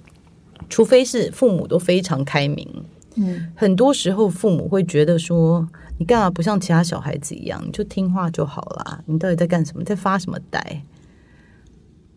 [0.69, 2.69] 除非是父母都非常开明。
[3.15, 5.67] 嗯，很多时候父母会觉得说，
[5.99, 9.03] 你干嘛不像其他小孩子一样，你就听话就好啦。
[9.07, 9.85] 你到底在干什么？
[9.85, 10.83] 在发什么呆？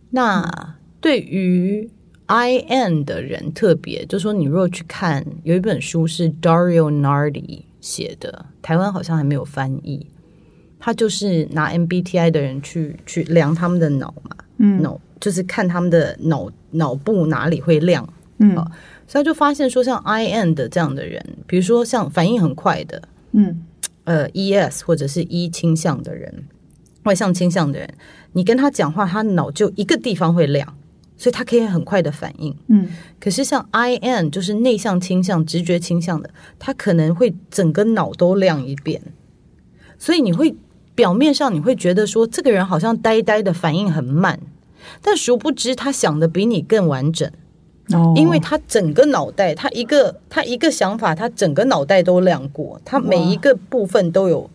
[0.09, 1.89] 那对于
[2.25, 10.05] I N 的人特别，就说你如果去看有一本书是 Dario Nardi 写的，台湾好像还没有翻译。
[10.79, 18.69] 他就是拿 MBTI 的人去去量他们的脑嘛，嗯脑就是看他们的脑脑部哪里会亮，嗯好
[19.07, 23.01] 所以就发现说，像 I N 的这样的人，比如说像反应很快的，
[23.31, 23.63] 嗯
[24.03, 26.43] 呃 E S 或者是 E 倾向的人，
[27.03, 27.89] 外向倾向的人，
[28.33, 30.77] 你跟他讲话，他脑就一个地方会亮，
[31.17, 32.53] 所以他可以很快的反应。
[32.67, 32.89] 嗯
[33.19, 36.29] 可是像 I N 就是内向倾向、直觉倾向的，
[36.59, 39.01] 他可能会整个脑都亮一遍，
[39.97, 40.53] 所以你会
[40.93, 44.39] 表面上你会觉得说这个人好像呆呆的，反应很慢，
[45.01, 47.31] 但殊不知他想的比你更完整。
[47.93, 54.49] 哦，因为他整个脑袋，他一个他一个想法，他整个脑袋都亮过，他每一个部分都有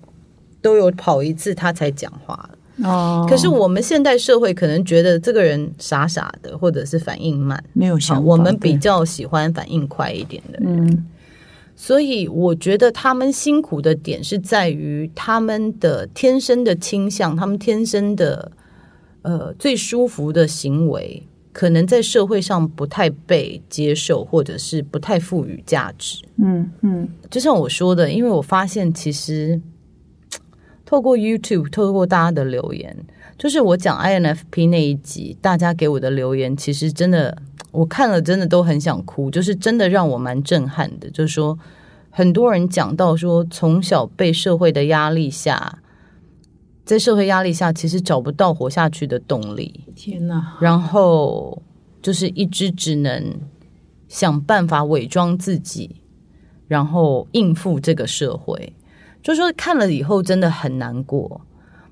[0.60, 2.50] 都有跑一次，他才讲话。
[2.82, 7.62] 哦，可是我们现代社会可能觉得这个人傻傻的，或者是反应慢。
[7.72, 11.06] 没有想法，我们比较喜欢反应快一点的人，嗯
[11.74, 18.52] 所以我觉得他们辛苦的点是在于他们的天生的倾向，他们天生的
[19.22, 26.24] 呃最舒服的行为，可能在社会上不太被接受，或者是不太赋予价值。
[26.36, 29.60] 嗯嗯就像我说的，因为我发现其实
[30.84, 32.96] 透过 YouTube，透过大家的留言，
[33.38, 37.36] 就是我讲 INFP 那一集，大家给我的留言，其实真的
[37.70, 41.08] 我看了，真的都很想哭，就是真的让我蛮震撼的。
[41.10, 41.58] 就是说，
[42.10, 45.78] 很多人讲到说，从小被社会的压力下，
[46.84, 49.84] 在社会压力下，其实找不到活下去的动力。
[49.94, 51.62] 天哪，然后
[52.02, 53.38] 就是一直只能
[54.08, 55.96] 想办法伪装自己，
[56.66, 58.72] 然后应付这个社会。
[59.22, 61.40] 就说看了以后真的很难过。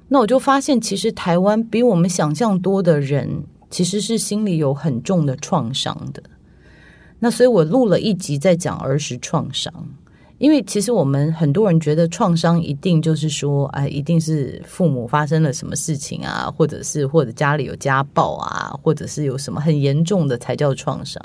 [0.09, 6.21] 那我就发现，其实台湾比我们想象多的人，其实是心里有很重的创伤的。
[7.21, 9.73] 那所以我录了一集在讲儿时创伤，
[10.41, 21.23] 因为其实我们很多人觉得创伤一定就是说，哎，一定是父母发生了什么事情啊，或者是或者家里有家暴啊，或者是有什么很严重的才叫创伤。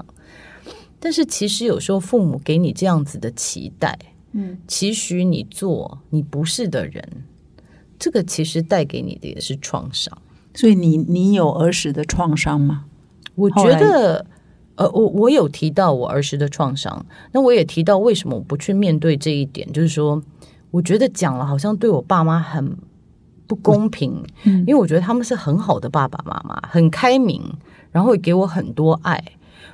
[0.99, 3.97] 但是其实有时候父母给你这样子的期待，
[4.33, 7.01] 嗯，期许你做你不是的人，
[7.97, 10.15] 这个其实带给你的也是创伤。
[10.53, 12.83] 所以你你有儿时的创伤吗？
[13.35, 14.25] 我觉得。
[14.75, 20.21] 呃，我我有提到我儿时的创伤，那我也提到为什么我不去面对这一点，就是说，
[20.71, 22.75] 我觉得讲了好像对我爸妈很
[23.47, 27.41] 不公平，因为我觉得他们是很好的爸爸妈妈，很开明，
[27.91, 29.23] 然后也给我很多爱，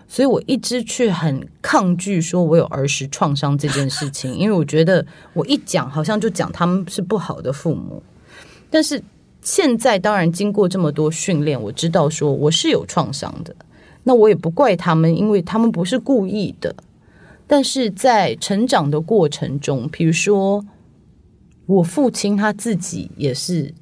[0.08, 8.04] 所以我一直去很抗拒说我有儿时创伤这件事情，因为我觉得我一讲好像就讲他们是不好的父母，
[8.70, 9.02] 但是
[9.42, 13.56] 现在当然经过这么多训练，我知道说我是有创伤的。
[14.04, 16.76] 那我也不怪他们，因为他们不是故意的。
[17.46, 20.66] 但是在成长的过程中，比如说
[21.66, 23.74] 我父亲他自己也是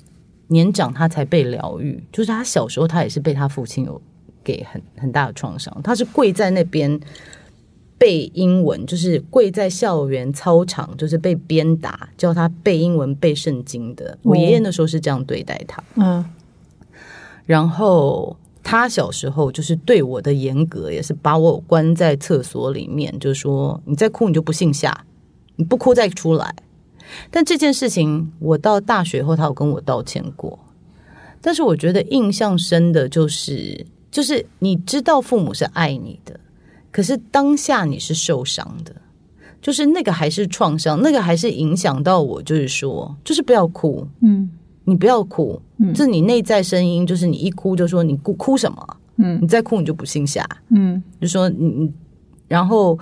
[0.47, 2.03] 年长，他才被疗愈。
[2.11, 4.01] 就是他小时候，他也是被他父亲有
[4.43, 5.80] 给很很大的创伤。
[5.84, 6.99] 他是跪在那边
[7.97, 14.17] 背英文，就是跪在校园操场，就是被鞭打，教他背英文、背圣经的。
[14.24, 15.84] 我爷爷那时候是这样对待他。
[15.95, 16.26] 嗯，
[17.45, 18.36] 然后。
[18.70, 24.95] 他小时候就是对我的严格，也是把我关在厕所里面，就是说你再哭你就不姓夏，
[25.55, 26.55] 你不哭再出来。
[27.32, 30.59] 但这件事情我到大学后，他有跟我道歉过。
[31.41, 36.39] 但是我觉得印象深的就是，就是你知道父母是爱你的，
[36.91, 38.93] 可是当下你是受伤的，
[39.59, 44.51] 就是那个还是创伤，那个还是影响到我，就是说，就是不要哭，嗯。
[44.86, 45.61] 你不要哭，
[45.93, 48.97] 这是你内在声音，就是你一哭就说你哭哭什么？
[49.21, 51.91] 嗯，你再哭你就不姓夏，嗯，就说你你，
[52.47, 52.97] 然后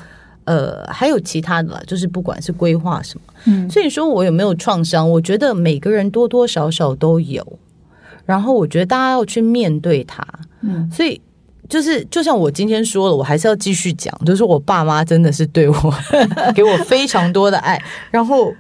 [0.45, 5.07] 呃还有其他的，就是不管是规划什么，嗯，所以说我有没有创伤？
[5.09, 7.45] 我觉得每个人多多少少都有，
[8.25, 10.25] 然后我觉得大家要去面对它，
[10.61, 11.21] 嗯，所以
[11.69, 15.75] 就是就像我今天说了，我还是要继续讲，就是我爸妈真的是对我
[16.55, 17.79] 给我非常多的爱，
[18.11, 18.51] 然后。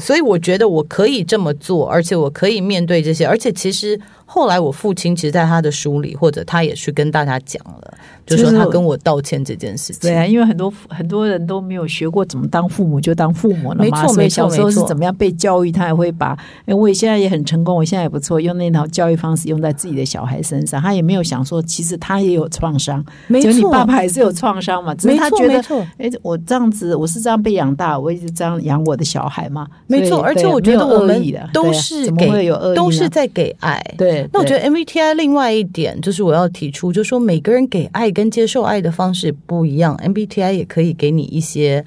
[0.00, 4.00] 所以我觉得我可以这么做，而且我可以面对这些，而且其实。
[4.32, 10.02] 后来我父亲其实，在他的书里，或者他也去跟大家讲了，就说他跟我道歉这件事情。
[10.02, 13.84] 对啊，因为很多很多人都没有学过怎么当父母，就当父母了嘛。
[13.84, 16.38] 没错，没错，小时候是怎么样被教育，他也会把。
[16.66, 20.80] 哎，我现在也很成功，我现在也不错，用那套教育方式用在自己的小孩身上。
[20.80, 23.04] 他也没有想说，其实他也有创伤。
[23.26, 24.94] 没错，你爸爸也是有创伤嘛？
[24.94, 25.60] 只是他觉得，
[25.98, 29.66] 哎，我这样子，我是这样被养大，我一直这样养我的小孩嘛。
[29.88, 31.20] 没错，而且我觉得我们
[31.52, 33.82] 都是给，都是在给爱。
[33.98, 34.19] 对。
[34.32, 41.84] 那我觉得 MBTI 另外一点就是我要提出，就是说每个人给爱跟接受爱的方式不一样，MBTI 也可以给你一些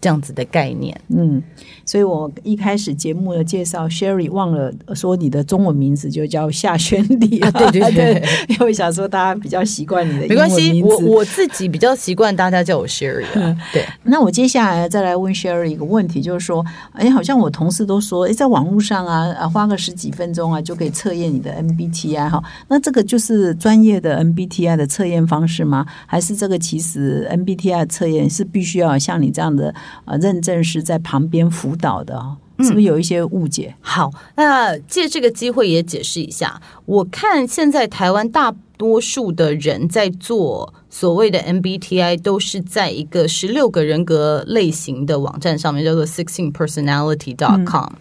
[0.00, 0.98] 这样子的概念。
[1.08, 1.42] 嗯。
[1.84, 13.24] 所以我一开始节目的介绍，Sherry 忘了说你的中文名字就叫夏轩丽啊，对对 对，因为想说大家比较习惯你的，没关系，我我自己比较习惯大家叫我 Sherry。
[13.72, 25.86] 对，那我接下来再来问 Sherry 一个问题，就是说，哎，好像我同事都说，哎，在网络上啊啊，花个十几分钟啊，就可以测验你的 MBTI 哈，那这个就是专业的 MBTI 的测验方式吗？
[26.04, 29.74] 还是这个其实 MBTI 测验是必须要像你这样的
[30.04, 31.74] 呃认证是在旁边辅？
[31.78, 33.74] 导的啊，是不是有一些误解？
[33.80, 36.60] 好，那借这个机会也解释一下。
[36.86, 47.92] 我看现在台湾大多数的人在做所谓的 MBTI，都是在一个十六个人格类型的网站上面，叫做 Sixteen Personality dot com。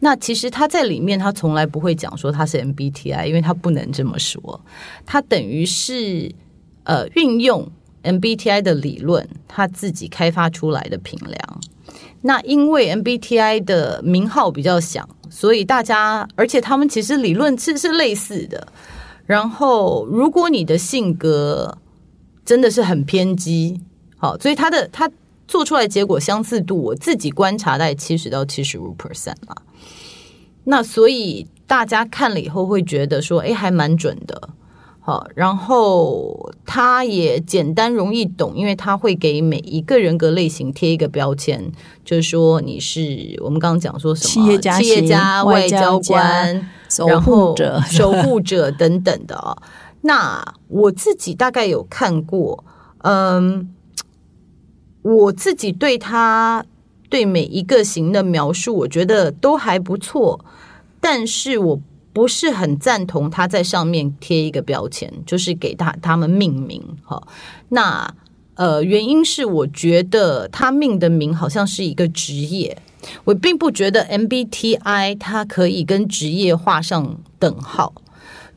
[0.00, 4.60] 那其实他在里面，他从来不会讲说他是 MBTI，因为他不能这么说。
[5.04, 6.32] 他等于是
[6.84, 7.68] 呃运用
[8.02, 11.60] MBTI 的理论，他自己开发出来的评量。
[12.22, 18.66] 那因为 MBTI 的名号比较响，所以大家，而且他们其实理论是是类似的。
[19.24, 21.78] 然后，如果你的性格
[22.44, 23.80] 真的是很偏激，
[24.16, 25.10] 好，所以他的他
[25.46, 29.54] 做出来结果相似度，我自己观察在七十到七十五 percent 嘛。
[30.64, 34.50] 那所以大家看了以后会觉得说，哎，还蛮准的。
[35.08, 41.72] 好，然后它也简单容易懂，因为它会给每一个人格类型贴一个标签，
[42.04, 49.56] 就是说你是我们刚刚讲说什么企业家、企业家、外交官、守护者、守护者等等的哦。
[50.02, 52.62] 那我自己大概有看过，
[52.98, 53.74] 嗯，
[55.00, 56.62] 我自己对他
[57.08, 60.44] 对每一个型的描述，我觉得都还不错，
[61.00, 61.80] 但是我
[62.18, 66.82] 不是很赞同他在上面贴一个标签，就是给他他们命名。
[67.04, 67.22] 哈，
[67.68, 68.12] 那
[68.56, 72.76] 呃，原因是我觉得他命的名好像是一个职业，
[73.22, 77.94] 我并不觉得 MBTI 它可以跟职业画上等号。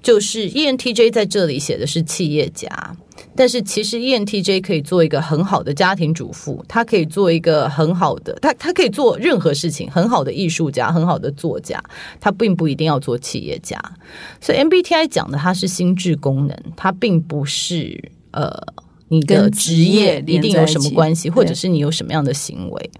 [0.01, 2.97] 就是 ENTJ 在这里写的是企业家，
[3.35, 11.81] 但是其实 ENTJ 可以做一个很好的家庭主妇，他可以做一个很好的，他他可以做任何事情，很好的艺术家，很好的作家，
[12.19, 13.79] 他并不一定要做企业家。
[14.39, 18.51] 所以 MBTI 讲的它是心智功能，它并不是呃
[19.07, 22.91] 你的职业一定有什么关系，或者是你有什么样的行为。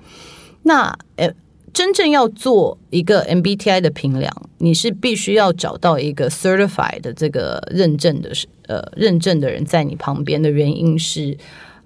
[0.63, 1.29] 那呃。
[1.73, 8.31] 真正要做一个 MBTI 的评量，你是必须要找到一个 certified 的这个认证的，
[8.67, 11.37] 呃，认证的人在你旁边的原因是，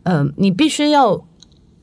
[0.03, 1.25] 呃，你必须要。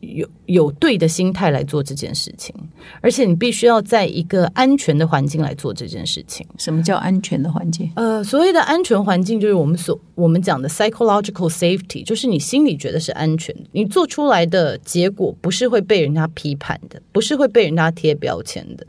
[0.03, 2.55] 有有对的心态来做这件事情，
[3.01, 6.45] 而且你必须要在一个安全的环境来做这件事情。
[6.59, 7.91] 什么叫安全的环境？
[7.95, 18.87] 呃，所谓的安全环境就是我们所我们讲的 psychological safety，就是你心里觉得是安全，你做出来的结果不是会被人家批判的，不是会被人家贴标签的。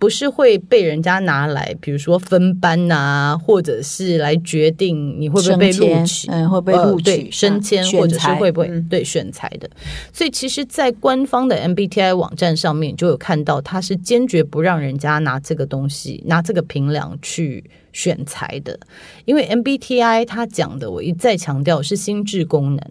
[0.00, 9.68] 不是会被人家拿来，比如说分班呐，或者是来决定你会不会被录取，嗯，会被录取、升迁，或者是会不会对选材的。
[10.10, 18.80] 所以，其实，在官方的 MBTI 网站上面就有看到，他是坚决不让人家拿这个东西、拿这个评量去选材的。
[19.26, 22.82] 因为 MBTI 它讲的，我一再强调是心智功能，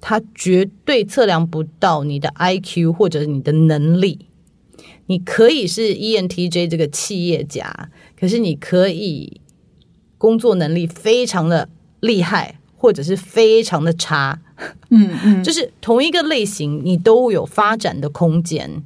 [0.00, 4.26] 它绝对测量不到你的 IQ 或者你的能力。
[5.06, 9.40] 你可以是 ENTJ 这个企业家，可是你可以
[10.18, 11.68] 工作能力非常的
[12.00, 14.40] 厉害，或者是非常的差，
[14.90, 18.82] 嗯嗯，就是同一个类型，你都有发展的空间。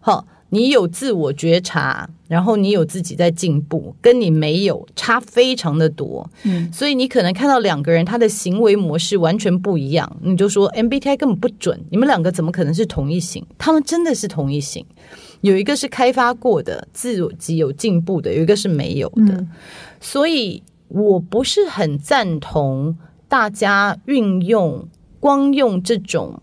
[0.00, 6.30] 好，你有自我觉察，然后你有自己在进步，跟你没有差非常的多。
[6.44, 13.44] 嗯，所以你可能看到两个人他的行为模式完全不一样，你就说 MBTI 根本不准，你们两个怎么可能是同一型？
[13.58, 14.86] 他们真的是同一型。
[15.40, 19.46] 有一个是开发过的，自己有进步的；有一个是没有的，
[20.00, 22.96] 所以我不是很赞同
[23.28, 24.88] 大家运用
[25.20, 26.42] 光用这种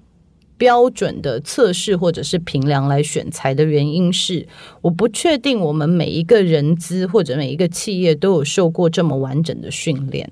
[0.58, 4.48] 标准的测试或者是评量来选材的原因是，
[4.82, 10.32] 我不确定我们每一个人资或者每一个企业都有受过这么完整的训练。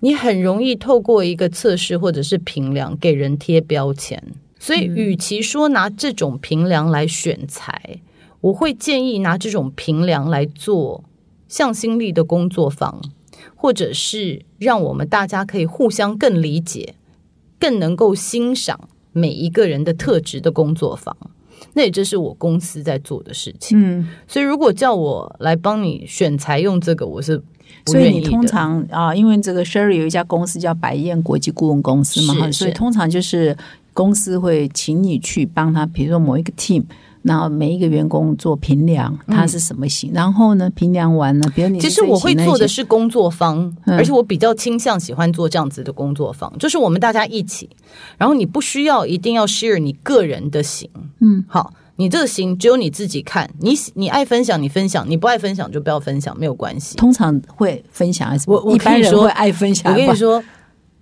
[0.00, 4.22] 你很容易透过一个测试或者是评量给人贴标签。
[4.64, 7.98] 所以，与其说拿这种平梁来选材，
[8.40, 11.02] 我会建议拿这种平梁来做
[11.48, 13.02] 向心力的工作坊，
[13.56, 16.94] 或者是让我们大家可以互相更理解、
[17.58, 21.16] 更能够欣赏每一个人的特质的工作坊。
[21.72, 23.76] 那也就是我公司在做的事情。
[23.80, 27.42] 嗯，所以如果叫我来帮你选材用这个，我是
[27.86, 33.56] 所以你通常啊，因为这个 Sherry 有一家公司叫白燕国际顾问公司嘛，所以通常就是。
[33.92, 36.82] 公司会请你去帮他，比如说某一个 team，
[37.22, 47.68] 然后每一个员工做评量，他是什么型，然后呢，评量完了，比如你其实我会做的是工作坊，而且我比较倾向喜欢做这样子的工作坊，就是我们大家一起，
[48.16, 50.88] 然后你不需要一定要 share 你个人的型，
[51.20, 56.96] 嗯，好，你这个型只有你自己看，你你爱分享你分享，你不爱分享就不要分享，没有关系。
[56.96, 59.92] 通常会分享还是我我一般人会爱分享？
[59.92, 60.42] 我跟你说，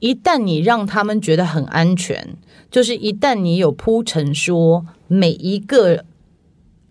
[0.01, 2.36] 一旦你让他们觉得很安全。
[2.70, 6.05] 就是一旦你有铺陈说每一个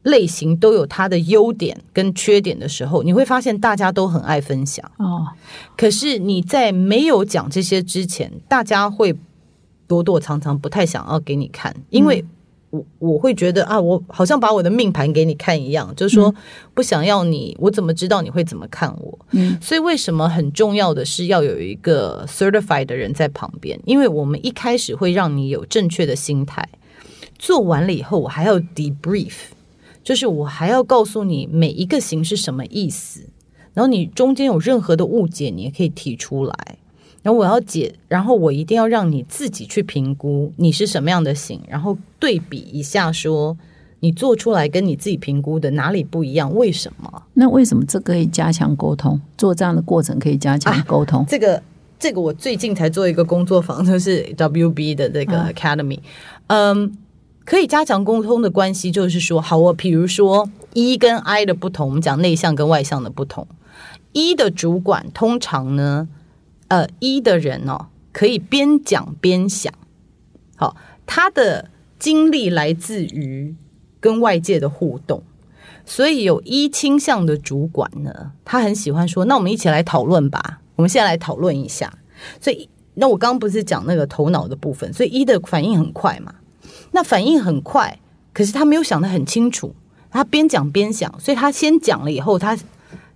[0.03, 5.27] 类型都有它的优点跟缺点的时候，你会发现大家都很爱分享哦。
[5.77, 9.15] 可是你在没有讲这些之前，大家会
[9.87, 12.23] 躲躲藏藏，不太想要给你看，因为。
[12.71, 16.33] 我我会觉得啊，我好像把我的命盘给你看一样，就是说
[16.73, 19.19] 不想要你，我怎么知道你会怎么看我？
[19.31, 23.79] 嗯，所以为什么很重要的是要有一个 certified 的人在旁边？
[23.85, 26.67] 因为我们一开始会让你有正确的心态，
[27.37, 29.33] 做完了以后，我还要 debrief，
[30.03, 33.21] 就是我还要告诉你每一个形是什么意思，
[33.73, 36.77] 然后你中间有任何的误解，你也可以提出来。
[37.21, 43.57] 然后我要解，然后我一定要让你自己去评估你是什么样的型，然后对比一下，说
[43.99, 47.23] 你做出来跟你自己评估的哪里不一样，为什么？
[47.33, 49.19] 那为什么这个可以加强沟通？
[49.37, 51.25] 做这样的过程可以加强沟通？
[51.27, 51.61] 这个
[51.99, 55.99] 这个我最近才做一个工作坊，就是 WB 的这个 Academy，
[56.47, 56.97] 嗯，
[57.43, 63.45] 可以加强沟通的关系，就是说，好，我比如说 E 跟 I 的不同，我们讲内向跟外向的不同
[64.13, 66.07] ，E 的主管通常呢。
[66.69, 69.73] 呃，一的人哦，可以边讲边想，
[70.55, 73.53] 好，他的精力来自于
[73.99, 75.21] 跟外界的互动。
[75.85, 81.91] 所以有一倾向的主管呢，他很喜欢说：“那我们一起来讨论吧，我们现在来讨论一下。”
[82.39, 86.35] 所以，那我刚刚不是讲那个头脑的部分，所以一的反应很快嘛。
[86.91, 87.99] 那反应很快，
[88.31, 89.73] 可是他没有想得很清楚，
[90.11, 92.55] 他边讲边想，所以他先讲了以后，他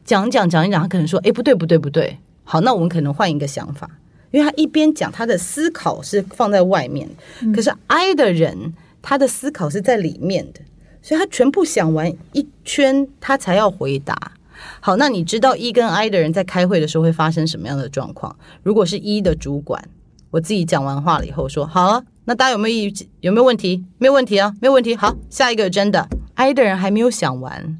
[0.03, 3.89] 讲讲讲一讲，他可能说：“哎，不对不对不对，好，那我们可能换一个想法。”
[4.31, 7.07] 因为他一边讲，他的思考是放在外面，
[7.55, 10.61] 可是 I 的人，他的思考是在里面的。
[11.03, 14.31] 所以他全部想完一圈，他才要回答。
[14.79, 18.35] 好，那你知道一跟 I 的人在开会的时候会发生什么样的状况？
[18.63, 19.83] 如果是一的主管，
[20.31, 23.83] 我自己讲完话了以后说好，那大家有没有意有没有问题？
[23.97, 24.95] 没有问题啊，没有问题。
[24.95, 27.77] 好，下一个真的 I 的人还没有想完，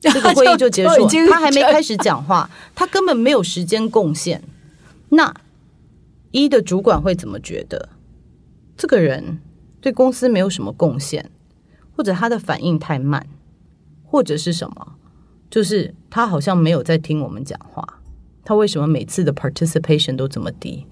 [0.12, 4.42] 这个会议就结束，他还没开始讲话，他根本没有时间贡献。
[5.10, 5.34] 那
[6.30, 7.88] 一的主管会怎么觉得？
[8.76, 9.40] 这个人
[9.80, 11.30] 对公司没有什么贡献。
[11.96, 13.26] 或者他的反应太慢，
[14.04, 14.94] 或者是什么？
[15.50, 17.86] 就是他好像没有在听我们讲话。
[18.42, 20.86] 他为什么每次的 participation 都这么低？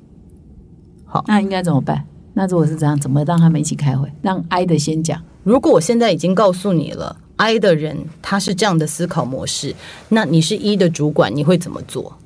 [1.06, 2.04] 好，那应该怎么办？
[2.34, 4.12] 那如果是这样，怎么让他们一起开会？
[4.20, 5.22] 让 I 的先讲。
[5.44, 9.74] 如果我现在已经告诉你了，I 的人他是这样的思考模式，
[10.10, 12.18] 那你是一的主管，你会怎么做？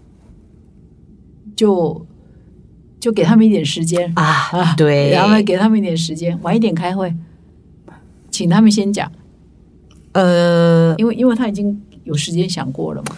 [1.55, 2.05] 就
[2.99, 7.15] 就给他们一点时间啊，对，然后给他们一点时间，晚一点开会。
[8.31, 9.13] 请他们先讲，
[10.13, 13.17] 呃，因为因为他已经有时间想过了嘛，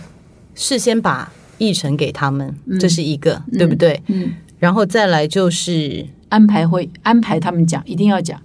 [0.56, 4.02] 事先把议程给他们，这是一个，对不对？
[4.08, 8.42] 嗯，然后再来就是安排会安排他们讲，一定要讲，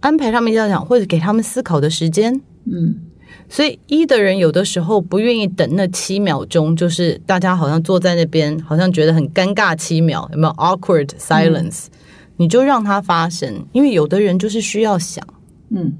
[0.00, 2.40] 安排他们要讲，或者给他们思考的时间。
[2.64, 2.94] 嗯，
[3.48, 11.86] 所以一的人有的时候不愿意等那七秒钟，就是大家好像坐在那边，好像觉得很尴尬，七秒有没有 awkward silence？
[12.36, 15.24] 你就让它发生，因为有的人就是需要想。
[15.70, 15.92] 嗯，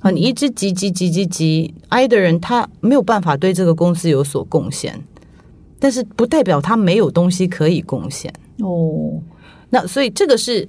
[0.00, 5.02] 啊，你一直急急急急急，I 的人他没有办法对这个公司有所贡献，
[5.78, 9.20] 但是不代表他没有东西可以贡献哦。
[9.68, 10.68] 那所以这个是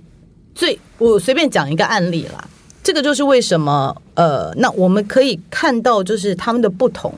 [0.53, 2.49] 最我随便讲一个案例啦，
[2.83, 7.13] 这个就是为什么呃，那我们可以看到就是他们的不同，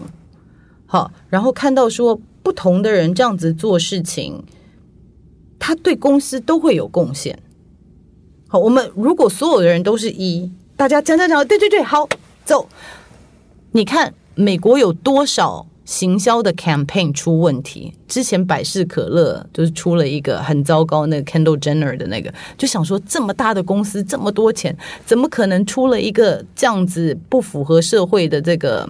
[0.86, 4.44] 好，然后看到说不同的人这样子做事情，
[5.58, 7.40] 他对公司都会有贡献。
[8.48, 10.52] 好，我们如果所有的人都是一。
[10.76, 12.08] 大家讲讲讲，对对对，好
[12.44, 12.68] 走。
[13.72, 17.94] 你看美国有多少行销的 campaign 出问题？
[18.08, 24.76] 之前百事可乐就是出了一个很糟糕，那个 Kendall Jenner 的那个，就想说这么大的公司这么多钱，
[25.06, 28.90] 怎么可能出了一个这样子不符合社会的这个，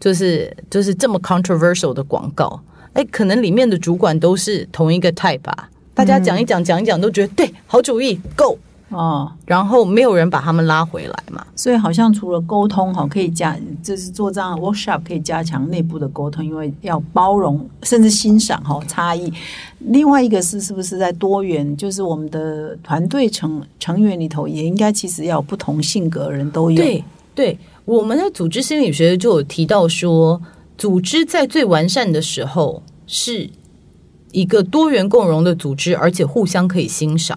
[0.00, 2.60] 就是就是这么 controversial 的广告？
[2.94, 5.68] 哎，可能里面的主管都是同一个 type 吧？
[5.94, 8.58] 大家讲一讲讲一讲，都觉得对，好主意，Go。
[8.88, 19.32] 哦，然后没有人把他们拉回来嘛，所以好像除了沟通哈，可以加，就是做这样 workshop 可以加强内部的沟通，因为要包容甚至欣赏哈差异。
[19.80, 26.76] 另外一个是是不是在多元，就是我们的团队成成员里头也应该其实要有不同性格人都有。
[26.76, 27.02] 对
[27.34, 30.40] 对，我们的组织心理学就有提到说，
[30.78, 33.50] 组织在最完善的时候是
[34.30, 37.36] 一个多元共荣的组织，而且互相可以欣赏。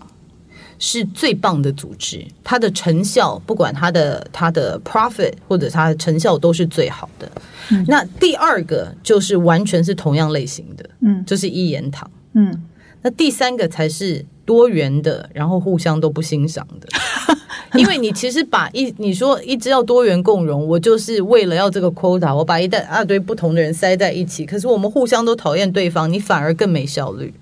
[0.79, 7.29] 是最棒的组织，它的成效不管它的它的 profit 或者它的成效都是最好的。
[7.85, 12.63] 那第二个就是完全是同样类型的，嗯，就是一言堂，嗯。
[13.01, 16.87] 那第三个才是多元的，然后互相都不欣赏的。
[17.79, 27.33] 因为你其实把一你说一直要多元共融，我就是为了要这个 quota，我把一大堆不同的人塞在一起，可是我们互相都讨厌对方，你反而更没效率。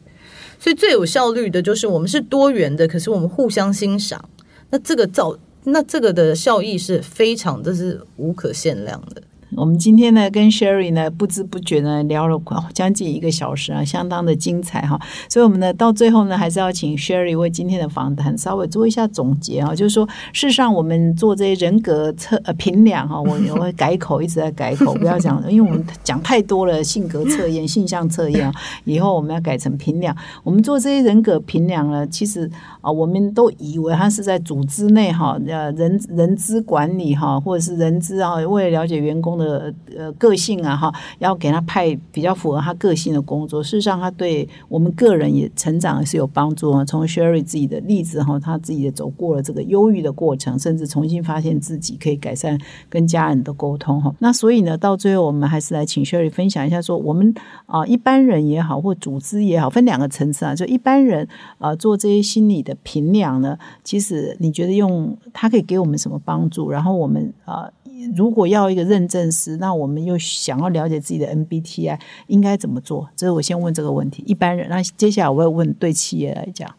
[0.59, 4.29] 所以最有效率的就是我们是多元的，可是我们互相欣赏，
[4.69, 9.21] 那这个造那这个的效益是非常这是无可限量的。
[9.55, 12.37] 我们今天呢，跟 Sherry 呢，不知不觉呢聊了
[12.73, 14.99] 将近一个小时啊，相当的精彩哈。
[15.29, 19.73] 所以，我们呢到最后呢，还是要请 Sherry 为今天的访谈稍微做一下总结啊。
[19.73, 30.15] 就是说，事实上我们做这些人格测呃评量哈，我我会改口，一直在改口，不要讲，因为我们讲太多了，性格测验、性向测验啊，以后我们要改成评量。
[30.43, 32.49] 我们做这些人格评量呢，其实
[32.81, 39.73] 啊，我们都以为它是在组织内哈，呃，人人资管理哈，或者是人资啊，为了了解员工的。
[39.95, 43.63] 呃个性啊哈，要给他派比较符合他个性的工作。
[43.63, 46.85] 事实上，他对我们个人也成长是有帮助啊。
[46.85, 52.57] 从 Sherry 自己的例子哈，他自己也走过了这个忧郁的过程，甚至重新发现自己可以改善
[52.89, 54.13] 跟家人的沟通哈。
[54.19, 57.33] 那所以呢，到最后我们还是来请 Sherry 分享一下，说我们
[57.65, 60.55] 啊一般人也好，或组织也好，分两个层次啊。
[60.55, 61.27] 就一般人
[61.57, 66.69] 啊做这些心理的评量呢，其实你觉得用它可以给我们什么帮助？
[66.69, 67.69] 然后我们啊。
[68.15, 73.09] 如果要一个认证师，那我们又想要了解自己的 MBTI 应该怎么做？
[73.15, 74.23] 这是我先问这个问题。
[74.25, 76.73] 一般人，那接下来我要问对企业来讲，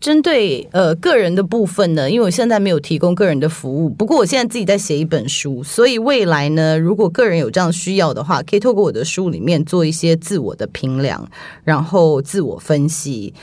[0.00, 11.28] 针对呃个人的部分呢，因为我现在没有提供个人的服务，不过我现在自己在写一本书，所以未来呢，如果个人有这样需要的话，可以透过我的书里面做一些自我的评量，
[11.64, 13.34] 然后自我分析。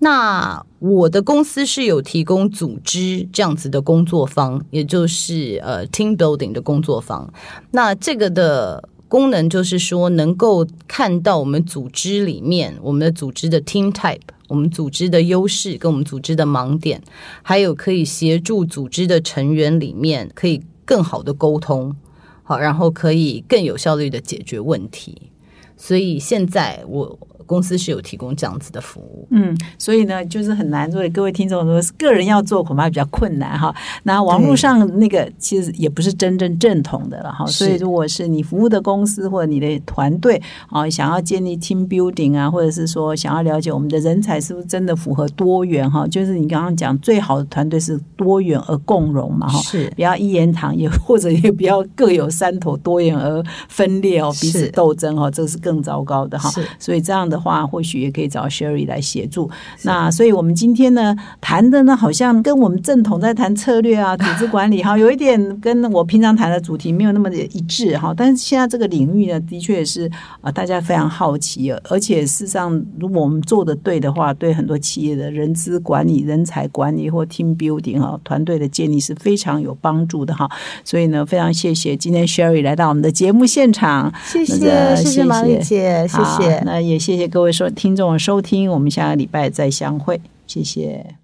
[0.00, 7.32] 那我的公司是有提供组织这样子的工作坊，也就是呃 team building 的工作坊。
[7.70, 17.00] 那这个的功能就是说，能够看到我们组织里面我们的组织的 team type，我们组织的优势跟我们组织的盲点，
[17.40, 21.94] 还有可以协助组织的成员里面可以更好的沟通，
[22.42, 25.30] 好，然后可以更有效率的解决问题。
[25.76, 27.16] 所以现在我。
[27.46, 30.90] 公司是有提供这样子的服务，嗯，所以呢，就是很难。
[30.90, 33.74] 所以各位听众说，个人要做恐怕比较困难哈。
[34.02, 37.46] 那网络上那个其实也不是真正正统的了哈。
[37.46, 56.50] 所以如果是你服务的公司或者你的团队啊，想要建立 team building 啊，或者是说想要了解我们的人才是不是真的符合多元哈，就是你刚刚讲最好的团队是多元而共荣嘛哈，是不要一言堂，也或者也不要各有山头，多元而分裂哦，彼此斗争哦，这是更糟糕的哈。
[56.78, 57.33] 所以这样的。
[57.34, 59.50] 的话，或许也可以找 Sherry 来协助。
[59.82, 68.14] 那所以，我们今天呢谈的呢，好像跟我们正统在谈策略啊、 组织管理哈，有一点跟我平常谈的主题没有那么的一致哈。
[68.16, 70.08] 但是现在这个领域呢，的确也是
[70.40, 72.70] 啊，大家非常好奇，而且事实上，
[73.00, 80.48] 如果我们做的对的话，对很多企业的人资管理、人才管理或 team building 哈，团队的建立是非常有帮助的哈。
[80.84, 87.23] 所以呢，非常谢谢今天 Sherry 来到我们的节目现场，谢谢谢谢马丽姐，谢谢，那也谢谢。
[87.28, 91.16] 各位收听众收听，我们下个礼拜再相会，谢谢。